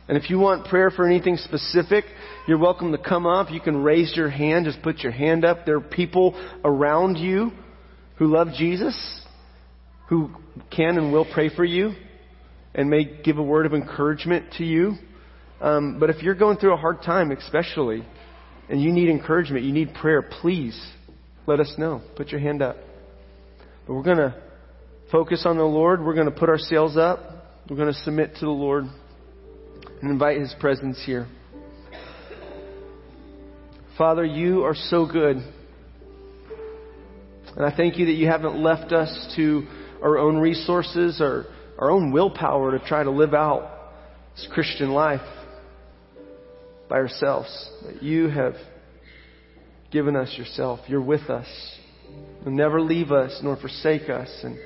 And 0.07 0.19
if 0.19 0.29
you 0.29 0.39
want 0.39 0.67
prayer 0.67 0.91
for 0.91 1.07
anything 1.07 1.37
specific, 1.39 2.05
you're 2.47 2.59
welcome 2.59 2.93
to 2.93 2.99
come 2.99 3.27
up. 3.27 3.51
You 3.51 3.61
can 3.61 3.83
raise 3.83 4.15
your 4.15 4.29
hand. 4.29 4.67
Just 4.67 4.83
put 4.83 4.99
your 4.99 5.13
hand 5.13 5.45
up. 5.45 5.65
There 5.65 5.77
are 5.77 5.81
people 5.81 6.35
around 6.63 7.17
you 7.17 7.53
who 8.17 8.27
love 8.27 8.49
Jesus, 8.57 8.97
who 10.09 10.31
can 10.71 10.99
and 10.99 11.11
will 11.11 11.27
pray 11.33 11.49
for 11.55 11.65
you 11.65 11.95
and 12.75 12.91
may 12.91 13.23
give 13.23 13.39
a 13.39 13.43
word 13.43 13.65
of 13.65 13.73
encouragement 13.73 14.53
to 14.59 14.65
you. 14.65 14.95
Um, 15.61 15.99
but 15.99 16.11
if 16.11 16.23
you're 16.23 16.35
going 16.35 16.59
through 16.59 16.75
a 16.75 16.79
hard 16.79 17.03
time, 17.03 17.31
especially, 17.31 18.05
and 18.69 18.83
you 18.83 18.93
need 18.93 19.09
encouragement, 19.09 19.65
you 19.65 19.73
need 19.73 19.95
prayer, 19.95 20.21
please 20.21 20.79
let 21.47 21.61
us 21.61 21.73
know. 21.79 22.03
Put 22.17 22.29
your 22.29 22.41
hand 22.41 22.61
up. 22.61 22.77
But 23.87 23.95
we're 23.95 24.03
going 24.03 24.19
to 24.19 24.35
focus 25.11 25.45
on 25.47 25.57
the 25.57 25.65
Lord. 25.65 26.05
We're 26.05 26.15
going 26.15 26.31
to 26.31 26.39
put 26.39 26.49
our 26.49 26.59
sails 26.59 26.97
up. 26.99 27.21
We're 27.71 27.77
going 27.77 27.93
to 27.93 27.99
submit 28.01 28.35
to 28.35 28.41
the 28.41 28.51
Lord 28.51 28.85
and 30.01 30.11
invite 30.11 30.41
His 30.41 30.55
presence 30.61 31.03
here. 31.05 31.27
Father, 33.97 34.25
you 34.25 34.65
are 34.65 34.75
so 34.75 35.07
good. 35.07 35.37
And 37.57 37.65
I 37.65 37.75
thank 37.77 37.97
you 37.97 38.07
that 38.07 38.13
you 38.13 38.27
haven't 38.27 38.57
left 38.57 38.93
us 38.93 39.33
to 39.37 39.67
our 40.03 40.19
own 40.19 40.39
resources 40.39 41.21
or 41.21 41.47
our 41.79 41.91
own 41.91 42.11
willpower 42.11 42.77
to 42.77 42.85
try 42.85 43.05
to 43.05 43.11
live 43.11 43.35
out 43.35 43.71
this 44.35 44.49
Christian 44.53 44.91
life 44.91 45.21
by 46.89 46.97
ourselves. 46.97 47.71
That 47.87 48.03
you 48.03 48.29
have 48.29 48.55
given 49.93 50.17
us 50.17 50.35
yourself. 50.37 50.81
You're 50.89 51.01
with 51.01 51.31
us. 51.31 51.47
You'll 52.43 52.55
never 52.55 52.81
leave 52.81 53.13
us 53.13 53.39
nor 53.43 53.57
forsake 53.57 54.11
us. 54.11 54.29
And 54.43 54.59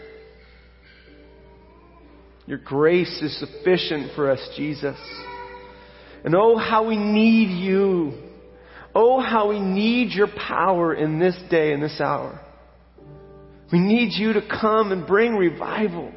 your 2.49 2.57
grace 2.57 3.21
is 3.21 3.39
sufficient 3.39 4.13
for 4.17 4.31
us, 4.31 4.41
Jesus. 4.57 4.97
And 6.25 6.35
oh, 6.35 6.57
how 6.57 6.89
we 6.89 6.97
need 6.97 7.63
you. 7.63 8.15
Oh, 8.95 9.21
how 9.21 9.51
we 9.51 9.61
need 9.61 10.13
your 10.13 10.29
power 10.29 10.95
in 10.95 11.19
this 11.19 11.39
day 11.51 11.75
and 11.75 11.83
this 11.83 12.01
hour. 12.01 12.41
We 13.71 13.79
need 13.79 14.13
you 14.15 14.33
to 14.33 14.41
come 14.41 14.93
and 14.93 15.07
bring 15.07 15.37
revival, 15.37 16.11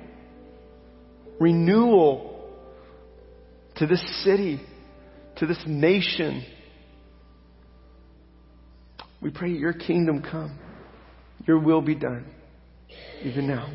renewal 1.38 2.50
to 3.76 3.86
this 3.86 4.24
city, 4.24 4.62
to 5.36 5.46
this 5.46 5.62
nation. 5.68 6.46
We 9.22 9.32
pray 9.32 9.50
your 9.50 9.74
kingdom 9.74 10.22
come, 10.22 10.58
your 11.46 11.60
will 11.60 11.82
be 11.82 11.96
done, 11.96 12.26
even 13.22 13.48
now. 13.48 13.70